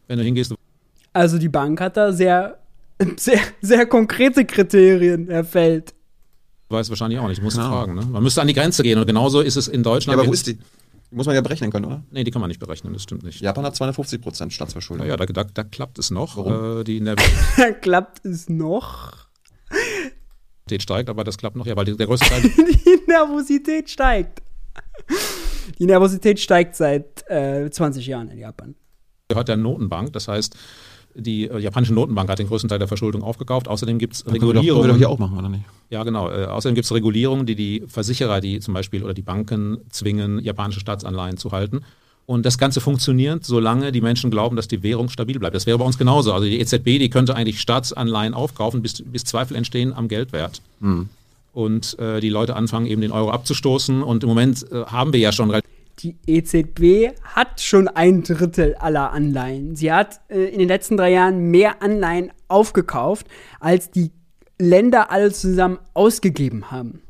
wenn 0.07 0.17
du 0.17 0.23
hingehst? 0.23 0.53
Also 1.11 1.37
die 1.37 1.49
Bank 1.49 1.81
hat 1.81 1.97
da 1.97 2.13
sehr, 2.13 2.59
sehr, 3.17 3.39
sehr 3.61 3.85
konkrete 3.85 4.45
Kriterien 4.45 5.27
erfällt 5.27 5.93
weiß 6.73 6.89
wahrscheinlich 6.89 7.19
auch 7.19 7.27
nicht. 7.29 7.37
Ich 7.37 7.43
muss 7.43 7.55
genau. 7.55 7.69
fragen. 7.69 7.95
Ne? 7.95 8.05
Man 8.05 8.21
müsste 8.21 8.41
an 8.41 8.47
die 8.47 8.53
Grenze 8.53 8.83
gehen 8.83 8.99
und 8.99 9.07
genauso 9.07 9.39
ist 9.39 9.55
es 9.55 9.69
in 9.69 9.83
Deutschland. 9.83 10.17
Ja, 10.17 10.21
aber 10.21 10.27
wo 10.27 10.33
ist 10.33 10.47
die? 10.47 10.57
Die 11.13 11.17
muss 11.17 11.27
man 11.27 11.35
ja 11.35 11.41
berechnen 11.41 11.71
können, 11.71 11.85
oder? 11.85 12.03
Nee, 12.09 12.23
die 12.23 12.31
kann 12.31 12.41
man 12.41 12.47
nicht 12.47 12.59
berechnen, 12.59 12.91
das 12.91 13.03
stimmt 13.03 13.21
nicht. 13.21 13.39
Japan 13.39 13.63
hat 13.65 13.75
250 13.75 14.19
Prozent 14.19 14.51
Staatsverschuldung. 14.51 15.05
Ja, 15.05 15.13
ja 15.13 15.17
da, 15.17 15.27
da, 15.27 15.43
da, 15.43 15.63
klappt 15.63 15.99
es 15.99 16.09
noch. 16.09 16.37
Warum? 16.37 16.79
Äh, 16.79 16.83
die 16.83 16.99
klappt 17.81 18.25
es 18.25 18.49
noch? 18.49 19.27
Die 20.71 20.79
steigt, 20.79 21.11
aber 21.11 21.23
das 21.23 21.37
klappt 21.37 21.55
noch, 21.55 21.67
ja, 21.67 21.75
weil 21.75 21.85
die, 21.85 21.95
der 21.95 22.07
größte 22.07 22.25
Teil. 22.25 22.41
die 22.57 22.99
Nervosität 23.05 23.91
steigt. 23.91 24.41
Die 25.77 25.85
Nervosität 25.85 26.39
steigt 26.39 26.75
seit 26.75 27.29
äh, 27.29 27.69
20 27.69 28.07
Jahren 28.07 28.29
in 28.29 28.39
Japan. 28.39 28.73
Gehört 29.27 29.49
der 29.49 29.57
Notenbank, 29.57 30.13
das 30.13 30.27
heißt, 30.27 30.57
die 31.15 31.45
äh, 31.45 31.59
japanische 31.59 31.93
Notenbank 31.93 32.29
hat 32.29 32.39
den 32.39 32.47
größten 32.47 32.69
Teil 32.69 32.79
der 32.79 32.87
Verschuldung 32.87 33.23
aufgekauft. 33.23 33.67
Außerdem 33.67 33.99
gibt 33.99 34.15
es 34.15 34.25
Regulierungen. 34.25 34.89
Doch 34.89 34.97
hier 34.97 35.09
auch 35.09 35.19
machen, 35.19 35.37
oder 35.37 35.49
nicht? 35.49 35.63
Ja, 35.89 36.03
genau. 36.03 36.29
Äh, 36.29 36.45
außerdem 36.45 36.75
gibt 36.75 36.85
es 36.85 36.91
Regulierungen, 36.91 37.45
die 37.45 37.55
die 37.55 37.83
Versicherer, 37.87 38.41
die 38.41 38.59
zum 38.59 38.73
Beispiel 38.73 39.03
oder 39.03 39.13
die 39.13 39.21
Banken 39.21 39.77
zwingen, 39.89 40.39
japanische 40.39 40.79
Staatsanleihen 40.79 41.37
zu 41.37 41.51
halten. 41.51 41.81
Und 42.25 42.45
das 42.45 42.57
Ganze 42.57 42.79
funktioniert, 42.79 43.43
solange 43.43 43.91
die 43.91 43.99
Menschen 44.01 44.31
glauben, 44.31 44.55
dass 44.55 44.67
die 44.67 44.81
Währung 44.81 45.09
stabil 45.09 45.39
bleibt. 45.39 45.55
Das 45.55 45.65
wäre 45.65 45.77
bei 45.77 45.85
uns 45.85 45.97
genauso. 45.97 46.31
Also 46.33 46.45
die 46.45 46.59
EZB, 46.59 46.99
die 46.99 47.09
könnte 47.09 47.35
eigentlich 47.35 47.59
Staatsanleihen 47.59 48.33
aufkaufen, 48.33 48.81
bis, 48.81 49.03
bis 49.05 49.25
Zweifel 49.25 49.57
entstehen 49.57 49.93
am 49.93 50.07
Geldwert. 50.07 50.61
Hm. 50.79 51.09
Und 51.53 51.99
äh, 51.99 52.21
die 52.21 52.29
Leute 52.29 52.55
anfangen 52.55 52.85
eben 52.85 53.01
den 53.01 53.11
Euro 53.11 53.29
abzustoßen. 53.29 54.01
Und 54.01 54.23
im 54.23 54.29
Moment 54.29 54.65
äh, 54.71 54.85
haben 54.85 55.11
wir 55.11 55.19
ja 55.19 55.33
schon 55.33 55.51
die 55.99 56.17
EZB 56.25 57.15
hat 57.23 57.61
schon 57.61 57.87
ein 57.87 58.23
Drittel 58.23 58.75
aller 58.75 59.11
Anleihen. 59.11 59.75
Sie 59.75 59.91
hat 59.91 60.21
äh, 60.29 60.45
in 60.45 60.59
den 60.59 60.67
letzten 60.67 60.97
drei 60.97 61.11
Jahren 61.11 61.51
mehr 61.51 61.81
Anleihen 61.81 62.31
aufgekauft, 62.47 63.27
als 63.59 63.91
die 63.91 64.11
Länder 64.59 65.11
alle 65.11 65.31
zusammen 65.31 65.79
ausgegeben 65.93 66.71
haben. 66.71 67.01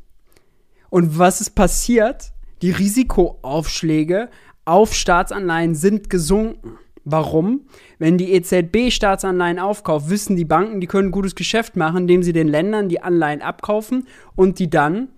Und 0.90 1.18
was 1.18 1.40
ist 1.40 1.54
passiert? 1.54 2.32
Die 2.62 2.70
Risikoaufschläge 2.70 4.28
auf 4.64 4.94
Staatsanleihen 4.94 5.74
sind 5.74 6.08
gesunken. 6.08 6.78
Warum? 7.04 7.66
Wenn 7.98 8.16
die 8.16 8.32
EZB 8.32 8.90
Staatsanleihen 8.90 9.58
aufkauft, 9.58 10.08
wissen 10.08 10.36
die 10.36 10.46
Banken, 10.46 10.80
die 10.80 10.86
können 10.86 11.10
gutes 11.10 11.34
Geschäft 11.34 11.76
machen, 11.76 12.02
indem 12.02 12.22
sie 12.22 12.32
den 12.32 12.48
Ländern 12.48 12.88
die 12.88 13.02
Anleihen 13.02 13.42
abkaufen 13.42 14.06
und 14.36 14.58
die 14.58 14.70
dann 14.70 15.08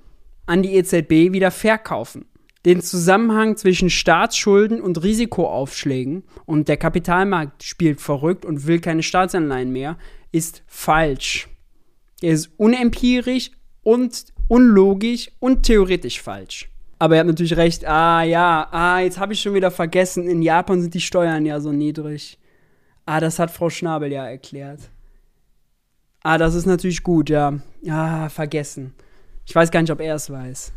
an 0.47 0.63
die 0.63 0.75
EZB 0.75 1.33
wieder 1.33 1.51
verkaufen 1.51 2.25
den 2.67 2.83
Zusammenhang 2.83 3.57
zwischen 3.57 3.89
Staatsschulden 3.91 4.81
und 4.81 5.01
Risikoaufschlägen 5.01 6.25
und 6.47 6.67
der 6.67 6.77
Kapitalmarkt 6.77 7.63
spielt 7.63 8.01
verrückt 8.01 8.45
und 8.45 8.67
will 8.67 8.81
keine 8.81 9.05
Staatsanleihen 9.05 9.71
mehr, 9.71 9.97
ist 10.33 10.65
falsch. 10.67 11.49
Er 12.21 12.33
ist 12.33 12.51
unempirisch 12.57 13.53
und 13.85 14.27
unlogisch 14.49 15.31
und 15.39 15.63
theoretisch 15.63 16.21
falsch. 16.21 16.69
Aber 16.99 17.15
er 17.15 17.21
hat 17.21 17.29
natürlich 17.29 17.57
recht, 17.57 17.87
ah 17.87 18.25
ja, 18.25 18.67
ah, 18.73 18.99
jetzt 18.99 19.21
habe 19.21 19.33
ich 19.33 19.41
schon 19.41 19.55
wieder 19.55 19.71
vergessen, 19.71 20.27
in 20.27 20.43
Japan 20.43 20.83
sind 20.83 20.93
die 20.93 21.01
Steuern 21.01 21.47
ja 21.47 21.61
so 21.61 21.71
niedrig. 21.71 22.37
Ah, 23.05 23.21
das 23.21 23.39
hat 23.39 23.53
Frau 23.53 23.71
Schnabel 23.71 24.11
ja 24.11 24.27
erklärt. 24.27 24.81
Ah, 26.25 26.37
das 26.37 26.57
ist 26.57 26.67
natürlich 26.67 27.05
gut, 27.05 27.31
ja. 27.31 27.61
Ah, 27.89 28.29
vergessen. 28.29 28.93
Ich 29.45 29.55
weiß 29.55 29.71
gar 29.71 29.83
nicht, 29.83 29.93
ob 29.93 30.01
er 30.01 30.17
es 30.17 30.31
weiß 30.31 30.73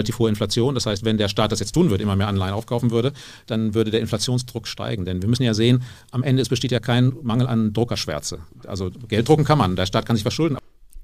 relativ 0.00 0.18
hohe 0.18 0.28
Inflation. 0.28 0.74
Das 0.74 0.86
heißt, 0.86 1.04
wenn 1.04 1.18
der 1.18 1.28
Staat 1.28 1.52
das 1.52 1.60
jetzt 1.60 1.72
tun 1.72 1.90
würde, 1.90 2.02
immer 2.02 2.16
mehr 2.16 2.28
Anleihen 2.28 2.54
aufkaufen 2.54 2.90
würde, 2.90 3.12
dann 3.46 3.74
würde 3.74 3.90
der 3.90 4.00
Inflationsdruck 4.00 4.66
steigen. 4.66 5.04
Denn 5.04 5.22
wir 5.22 5.28
müssen 5.28 5.42
ja 5.42 5.54
sehen, 5.54 5.82
am 6.10 6.22
Ende 6.22 6.42
es 6.42 6.48
besteht 6.48 6.72
ja 6.72 6.80
kein 6.80 7.12
Mangel 7.22 7.46
an 7.46 7.72
Druckerschwärze. 7.72 8.40
Also 8.66 8.90
Geld 9.08 9.28
drucken 9.28 9.44
kann 9.44 9.58
man, 9.58 9.76
der 9.76 9.86
Staat 9.86 10.06
kann 10.06 10.16
sich 10.16 10.22
verschulden. 10.22 10.58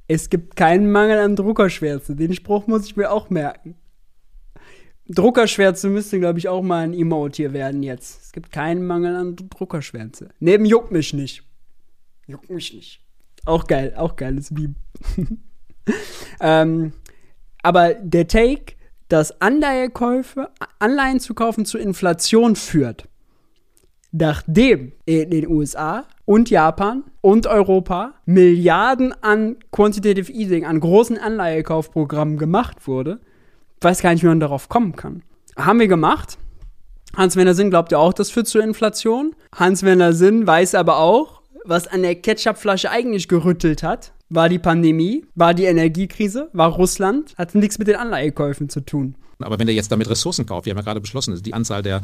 Es 0.09 0.31
gibt 0.31 0.57
keinen 0.57 0.91
Mangel 0.91 1.19
an 1.19 1.37
Druckerschwärze. 1.37 2.15
Den 2.17 2.35
Spruch 2.35 2.67
muss 2.67 2.87
ich 2.87 2.97
mir 2.97 3.11
auch 3.11 3.29
merken. 3.29 3.75
Druckerschwärze 5.09 5.89
müsste, 5.89 6.19
glaube 6.19 6.39
ich, 6.39 6.49
auch 6.49 6.63
mal 6.63 6.85
ein 6.85 6.95
Emote 6.95 7.37
hier 7.37 7.53
werden 7.53 7.83
jetzt. 7.83 8.23
Es 8.25 8.33
gibt 8.33 8.51
keinen 8.51 8.87
Mangel 8.87 9.15
an 9.15 9.37
Druckerschwärze. 9.37 10.31
Neben 10.41 10.65
juckt 10.65 10.91
mich 10.91 11.13
nicht. 11.13 11.43
Juckt 12.27 12.51
mich 12.51 12.73
nicht. 12.73 13.01
Auch 13.45 13.67
geil, 13.67 13.95
auch 13.97 14.17
geiles 14.17 14.51
Meme. 14.51 14.75
ähm, 16.41 16.93
aber 17.63 17.95
der 17.95 18.27
Take 18.27 18.76
dass 19.09 19.41
Anleihekäufe, 19.41 20.51
Anleihen 20.79 21.21
zu 21.21 21.35
kaufen 21.35 21.65
zu 21.65 21.79
Inflation 21.79 22.57
führt. 22.57 23.09
Nachdem 24.13 24.93
in 25.05 25.31
den 25.31 25.47
USA 25.47 26.05
und 26.25 26.49
Japan 26.49 27.05
und 27.21 27.47
Europa 27.47 28.15
Milliarden 28.25 29.13
an 29.23 29.57
Quantitative 29.71 30.33
Easing, 30.33 30.65
an 30.65 30.81
großen 30.81 31.19
Anleihekaufprogrammen 31.19 32.39
gemacht 32.39 32.87
wurde, 32.87 33.21
weiß 33.81 34.01
gar 34.01 34.13
nicht, 34.13 34.23
wie 34.23 34.29
man 34.29 34.41
darauf 34.41 34.69
kommen 34.69 34.97
kann. 34.97 35.23
Haben 35.57 35.81
wir 35.81 35.89
gemacht. 35.89 36.39
Hans-Werner 37.17 37.55
Sinn 37.55 37.71
glaubt 37.71 37.93
ja 37.93 37.99
auch, 37.99 38.13
das 38.13 38.31
führt 38.31 38.47
zur 38.47 38.63
Inflation. 38.63 39.35
Hans-Werner 39.55 40.13
Sinn 40.13 40.47
weiß 40.47 40.75
aber 40.75 40.99
auch, 40.99 41.43
was 41.65 41.87
an 41.87 42.03
der 42.03 42.15
Ketchupflasche 42.15 42.91
eigentlich 42.91 43.29
gerüttelt 43.29 43.83
hat 43.83 44.13
war 44.29 44.49
die 44.49 44.59
Pandemie, 44.59 45.25
war 45.35 45.55
die 45.55 45.65
Energiekrise, 45.65 46.49
war 46.53 46.71
Russland, 46.71 47.35
hat 47.39 47.55
nichts 47.55 47.79
mit 47.79 47.89
den 47.89 47.97
Anleihekäufen 47.97 48.69
zu 48.69 48.81
tun. 48.81 49.15
Aber 49.39 49.59
wenn 49.59 49.67
der 49.67 49.77
jetzt 49.77 49.93
damit 49.93 50.09
Ressourcen 50.09 50.47
kauft, 50.47 50.67
wir 50.67 50.71
haben 50.71 50.79
ja 50.79 50.85
gerade 50.85 51.01
beschlossen, 51.01 51.41
die 51.43 51.55
Anzahl 51.55 51.83
der, 51.83 52.01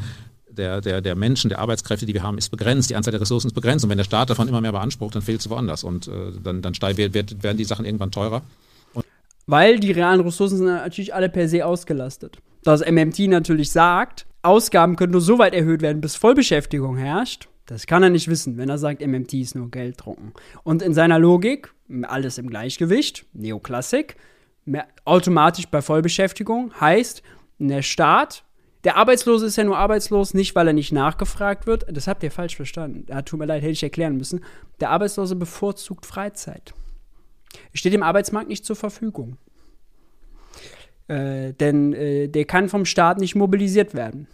der, 0.49 0.81
der, 0.81 1.01
der 1.01 1.15
Menschen, 1.15 1.49
der 1.49 1.59
Arbeitskräfte, 1.59 2.05
die 2.05 2.13
wir 2.13 2.23
haben, 2.23 2.37
ist 2.37 2.49
begrenzt, 2.49 2.89
die 2.89 2.95
Anzahl 2.95 3.11
der 3.11 3.21
Ressourcen 3.21 3.47
ist 3.47 3.53
begrenzt. 3.53 3.83
Und 3.83 3.89
wenn 3.89 3.97
der 3.97 4.05
Staat 4.05 4.29
davon 4.29 4.47
immer 4.47 4.61
mehr 4.61 4.71
beansprucht, 4.71 5.15
dann 5.15 5.23
fehlt 5.23 5.41
es 5.41 5.49
woanders. 5.49 5.83
Und 5.83 6.07
äh, 6.07 6.31
dann, 6.43 6.61
dann 6.61 6.73
steig, 6.75 6.97
wird, 6.97 7.43
werden 7.43 7.57
die 7.57 7.63
Sachen 7.63 7.85
irgendwann 7.85 8.11
teurer. 8.11 8.43
Und 8.93 9.05
Weil 9.47 9.79
die 9.79 9.91
realen 9.91 10.21
Ressourcen 10.21 10.57
sind 10.57 10.67
natürlich 10.67 11.13
alle 11.13 11.29
per 11.29 11.49
se 11.49 11.65
ausgelastet. 11.65 12.37
Das 12.63 12.81
MMT 12.81 13.19
natürlich 13.27 13.71
sagt, 13.71 14.25
Ausgaben 14.43 14.95
können 14.95 15.11
nur 15.11 15.21
so 15.21 15.39
weit 15.39 15.53
erhöht 15.53 15.81
werden, 15.81 16.01
bis 16.01 16.15
Vollbeschäftigung 16.15 16.97
herrscht. 16.97 17.47
Das 17.73 17.87
kann 17.87 18.03
er 18.03 18.11
nicht 18.11 18.27
wissen, 18.27 18.57
wenn 18.57 18.69
er 18.69 18.77
sagt, 18.77 19.01
MMT 19.01 19.33
ist 19.33 19.55
nur 19.55 19.71
Geld 19.71 20.05
drucken. 20.05 20.33
Und 20.63 20.83
in 20.83 20.93
seiner 20.93 21.17
Logik, 21.17 21.73
alles 22.03 22.37
im 22.37 22.47
Gleichgewicht, 22.47 23.25
Neoklassik, 23.33 24.15
automatisch 25.05 25.65
bei 25.65 25.81
Vollbeschäftigung 25.81 26.71
heißt, 26.79 27.23
der 27.57 27.81
Staat, 27.81 28.43
der 28.83 28.95
Arbeitslose 28.95 29.47
ist 29.47 29.55
ja 29.55 29.63
nur 29.63 29.79
arbeitslos, 29.79 30.35
nicht 30.35 30.53
weil 30.53 30.67
er 30.67 30.73
nicht 30.73 30.91
nachgefragt 30.91 31.65
wird. 31.65 31.85
Das 31.91 32.07
habt 32.07 32.21
ihr 32.21 32.29
falsch 32.29 32.55
verstanden. 32.55 33.07
Ja, 33.09 33.23
tut 33.23 33.39
mir 33.39 33.47
leid, 33.47 33.63
hätte 33.63 33.71
ich 33.71 33.81
erklären 33.81 34.17
müssen. 34.17 34.43
Der 34.79 34.91
Arbeitslose 34.91 35.35
bevorzugt 35.35 36.05
Freizeit. 36.05 36.75
Steht 37.73 37.93
dem 37.93 38.03
Arbeitsmarkt 38.03 38.49
nicht 38.49 38.65
zur 38.65 38.75
Verfügung. 38.75 39.37
Äh, 41.07 41.53
denn 41.53 41.93
äh, 41.93 42.27
der 42.27 42.45
kann 42.45 42.69
vom 42.69 42.85
Staat 42.85 43.17
nicht 43.17 43.33
mobilisiert 43.33 43.95
werden. 43.95 44.27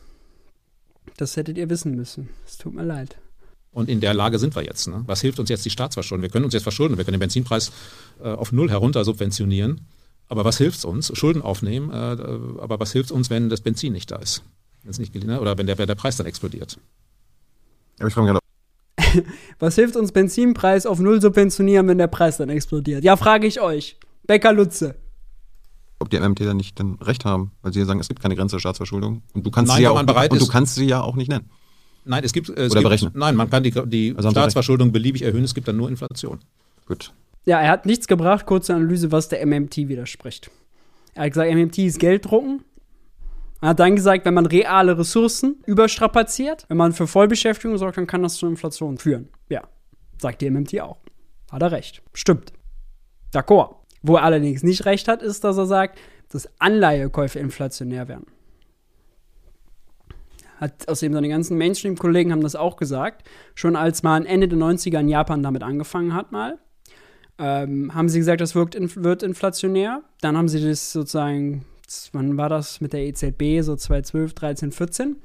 Das 1.15 1.38
hättet 1.38 1.58
ihr 1.58 1.69
wissen 1.69 1.95
müssen. 1.95 2.28
Es 2.45 2.58
tut 2.58 2.73
mir 2.73 2.84
leid. 2.84 3.17
Und 3.79 3.87
in 3.87 4.01
der 4.01 4.13
Lage 4.13 4.39
sind 4.39 4.57
wir 4.57 4.63
jetzt. 4.65 4.89
Ne? 4.89 5.03
Was 5.05 5.21
hilft 5.21 5.39
uns 5.39 5.49
jetzt 5.49 5.63
die 5.63 5.69
Staatsverschuldung? 5.69 6.21
Wir 6.21 6.29
können 6.29 6.43
uns 6.43 6.53
jetzt 6.53 6.63
verschulden, 6.63 6.97
wir 6.97 7.05
können 7.05 7.15
den 7.15 7.21
Benzinpreis 7.21 7.71
äh, 8.21 8.27
auf 8.27 8.51
null 8.51 8.69
herunter 8.69 9.05
subventionieren. 9.05 9.87
Aber 10.27 10.43
was 10.43 10.57
hilft 10.57 10.83
uns? 10.83 11.17
Schulden 11.17 11.41
aufnehmen. 11.41 11.89
Äh, 11.89 11.95
aber 12.61 12.81
was 12.81 12.91
hilft 12.91 13.13
uns, 13.13 13.29
wenn 13.29 13.47
das 13.47 13.61
Benzin 13.61 13.93
nicht 13.93 14.11
da 14.11 14.17
ist? 14.17 14.43
Wenn 14.83 14.91
es 14.91 14.99
nicht 14.99 15.15
ne? 15.15 15.39
oder 15.39 15.57
wenn 15.57 15.65
der, 15.65 15.77
der 15.77 15.95
Preis 15.95 16.17
dann 16.17 16.25
explodiert? 16.27 16.77
Ja, 18.01 18.07
ich 18.07 18.13
frage 18.13 18.37
Was 19.59 19.75
hilft 19.75 19.95
uns 19.95 20.11
Benzinpreis 20.11 20.85
auf 20.85 20.99
null 20.99 21.21
subventionieren, 21.21 21.87
wenn 21.87 21.99
der 21.99 22.07
Preis 22.07 22.35
dann 22.35 22.49
explodiert? 22.49 23.05
Ja, 23.05 23.15
frage 23.15 23.47
ich 23.47 23.61
euch. 23.61 23.95
Bäcker 24.27 24.51
Lutze. 24.51 24.95
ob 25.99 26.09
die 26.09 26.19
MMT 26.19 26.41
dann 26.41 26.57
nicht 26.57 26.77
dann 26.81 26.95
recht 26.95 27.23
haben, 27.23 27.51
weil 27.61 27.71
sie 27.71 27.79
ja 27.79 27.85
sagen, 27.85 28.01
es 28.01 28.09
gibt 28.09 28.21
keine 28.21 28.35
Grenze 28.35 28.57
der 28.57 28.59
Staatsverschuldung 28.59 29.23
und 29.33 29.45
du 29.45 29.51
kannst 29.51 29.69
Nein, 29.69 29.77
sie 29.77 29.83
ja 29.83 29.91
auch 29.91 30.01
und 30.01 30.41
du 30.41 30.47
kannst 30.49 30.75
sie 30.75 30.85
ja 30.85 31.01
auch 31.01 31.15
nicht 31.15 31.29
nennen. 31.29 31.49
Nein, 32.05 32.23
es 32.23 32.33
gibt, 32.33 32.49
es 32.49 32.55
Oder 32.71 32.81
gibt 32.81 32.83
berechnen. 32.83 33.12
nein, 33.15 33.35
man 33.35 33.49
kann 33.49 33.63
die, 33.63 33.71
die 33.71 34.13
Also 34.15 34.31
Staatsverschuldung 34.31 34.91
beliebig 34.91 35.21
erhöhen, 35.21 35.43
es 35.43 35.53
gibt 35.53 35.67
dann 35.67 35.77
nur 35.77 35.89
Inflation. 35.89 36.39
Gut. 36.88 37.13
Ja, 37.45 37.59
er 37.62 37.69
hat 37.71 37.85
nichts 37.85 38.07
gebracht, 38.07 38.45
kurze 38.45 38.73
Analyse, 38.75 39.12
was 39.12 39.29
der 39.29 39.45
MMT 39.45 39.77
widerspricht. 39.89 40.49
Er 41.13 41.23
hat 41.25 41.31
gesagt, 41.31 41.51
MMT 41.53 41.77
ist 41.79 41.99
Gelddrucken. 41.99 42.63
Er 43.62 43.69
hat 43.69 43.79
dann 43.79 43.95
gesagt, 43.95 44.25
wenn 44.25 44.33
man 44.33 44.45
reale 44.45 44.97
Ressourcen 44.97 45.57
überstrapaziert, 45.65 46.65
wenn 46.69 46.77
man 46.77 46.93
für 46.93 47.07
Vollbeschäftigung 47.07 47.77
sorgt, 47.77 47.97
dann 47.97 48.07
kann 48.07 48.23
das 48.23 48.35
zu 48.35 48.47
Inflation 48.47 48.97
führen. 48.97 49.27
Ja, 49.49 49.63
sagt 50.21 50.41
die 50.41 50.49
MMT 50.49 50.79
auch. 50.81 50.97
Hat 51.51 51.62
er 51.62 51.71
recht. 51.71 52.01
Stimmt. 52.13 52.53
D'accord. 53.33 53.75
Wo 54.01 54.15
er 54.15 54.23
allerdings 54.23 54.63
nicht 54.63 54.85
recht 54.85 55.07
hat, 55.07 55.21
ist, 55.21 55.43
dass 55.43 55.57
er 55.57 55.65
sagt, 55.65 55.99
dass 56.29 56.47
Anleihekäufe 56.59 57.39
inflationär 57.39 58.07
werden. 58.07 58.27
Hat 60.60 60.88
außerdem 60.88 61.13
seine 61.13 61.30
ganzen 61.30 61.58
Mainstream-Kollegen 61.58 62.32
haben 62.32 62.41
das 62.41 62.56
auch 62.56 62.78
gesagt. 62.78 63.28
Schon 63.56 63.76
als 63.76 64.04
man 64.04 64.26
Ende 64.26 64.48
der 64.48 64.60
90er 64.60 65.00
in 65.00 65.10
Japan 65.10 65.41
damit 65.41 65.63
angefangen 65.63 66.13
hat, 66.13 66.32
mal 66.32 66.60
ähm, 67.39 67.93
haben 67.95 68.10
sie 68.10 68.19
gesagt, 68.19 68.41
das 68.41 68.54
wirkt 68.54 68.76
in, 68.76 68.93
wird 69.04 69.24
inflationär. 69.24 70.04
Dann 70.22 70.38
haben 70.38 70.50
sie 70.50 70.62
das 70.62 70.91
sozusagen, 70.91 71.65
wann 72.12 72.38
war 72.38 72.50
das 72.50 72.82
mit 72.82 72.93
der 72.93 73.06
EZB, 73.06 73.62
so 73.62 73.76
2012, 73.76 74.34
13, 74.34 74.72
14, 74.72 75.15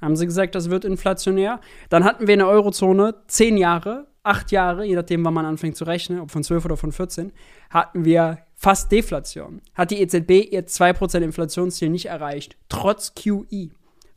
haben 0.00 0.16
sie 0.16 0.26
gesagt, 0.26 0.54
das 0.54 0.68
wird 0.68 0.84
inflationär. 0.84 1.60
Dann 1.88 2.04
hatten 2.04 2.26
wir 2.26 2.34
in 2.34 2.40
der 2.40 2.48
Eurozone 2.48 3.14
zehn 3.26 3.56
Jahre, 3.56 4.06
acht 4.22 4.52
Jahre, 4.52 4.84
je 4.84 4.94
nachdem, 4.94 5.24
wann 5.24 5.34
man 5.34 5.46
anfängt 5.46 5.76
zu 5.76 5.84
rechnen, 5.84 6.20
ob 6.20 6.30
von 6.30 6.44
12 6.44 6.66
oder 6.66 6.76
von 6.76 6.92
14, 6.92 7.32
hatten 7.70 8.04
wir 8.04 8.38
fast 8.54 8.92
Deflation. 8.92 9.62
Hat 9.74 9.90
die 9.90 10.00
EZB 10.00 10.52
ihr 10.52 10.66
2% 10.66 11.20
Inflationsziel 11.20 11.88
nicht 11.88 12.06
erreicht, 12.06 12.56
trotz 12.68 13.14
QE, 13.14 13.70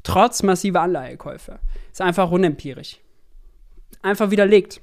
trotz 0.08 0.44
massiver 0.44 0.82
Anleihekäufe. 0.82 1.60
Ist 1.92 2.02
einfach 2.02 2.32
unempirisch. 2.32 3.00
Einfach 4.02 4.32
widerlegt. 4.32 4.82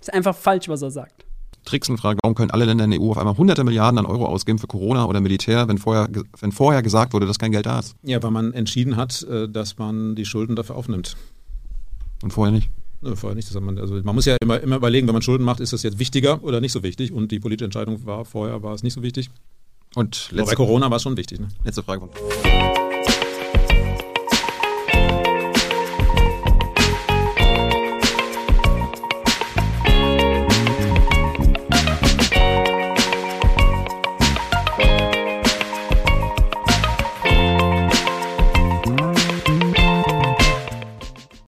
Ist 0.00 0.12
einfach 0.12 0.34
falsch, 0.34 0.68
was 0.68 0.82
er 0.82 0.90
sagt. 0.90 1.24
Trixen 1.64 1.96
fragt, 1.96 2.18
warum 2.22 2.34
können 2.34 2.50
alle 2.50 2.64
Länder 2.64 2.84
in 2.84 2.90
der 2.90 3.00
EU 3.00 3.10
auf 3.10 3.18
einmal 3.18 3.36
hunderte 3.36 3.62
Milliarden 3.62 3.98
an 3.98 4.06
Euro 4.06 4.26
ausgeben 4.26 4.58
für 4.58 4.66
Corona 4.66 5.04
oder 5.04 5.20
Militär, 5.20 5.68
wenn 5.68 5.78
vorher, 5.78 6.08
wenn 6.40 6.50
vorher 6.50 6.82
gesagt 6.82 7.12
wurde, 7.12 7.26
dass 7.26 7.38
kein 7.38 7.52
Geld 7.52 7.66
da 7.66 7.78
ist 7.78 7.94
Ja, 8.02 8.20
weil 8.20 8.32
man 8.32 8.52
entschieden 8.52 8.96
hat, 8.96 9.22
äh, 9.22 9.48
dass 9.48 9.78
man 9.78 10.16
die 10.16 10.24
Schulden 10.24 10.56
dafür 10.56 10.74
aufnimmt. 10.76 11.16
und 12.22 12.32
vorher 12.32 12.52
nicht? 12.52 12.68
Vorher 13.14 13.34
nicht. 13.34 13.52
Man, 13.60 13.78
also 13.78 13.94
man 14.02 14.14
muss 14.14 14.24
ja 14.24 14.36
immer, 14.40 14.60
immer 14.60 14.76
überlegen, 14.76 15.06
wenn 15.08 15.14
man 15.14 15.22
Schulden 15.22 15.44
macht, 15.44 15.60
ist 15.60 15.72
das 15.72 15.82
jetzt 15.82 15.98
wichtiger 15.98 16.42
oder 16.42 16.60
nicht 16.60 16.72
so 16.72 16.82
wichtig. 16.82 17.12
Und 17.12 17.30
die 17.32 17.38
politische 17.40 17.64
Entscheidung 17.66 18.04
war, 18.06 18.24
vorher 18.24 18.62
war 18.62 18.74
es 18.74 18.82
nicht 18.82 18.94
so 18.94 19.02
wichtig. 19.02 19.28
Und 19.94 20.26
Aber 20.28 20.36
bei 20.36 20.42
letzte, 20.42 20.56
Corona 20.56 20.88
war 20.90 20.96
es 20.96 21.02
schon 21.02 21.16
wichtig. 21.16 21.38
Ne? 21.40 21.48
letzte 21.64 21.82
Frage 21.82 22.00
von 22.00 22.10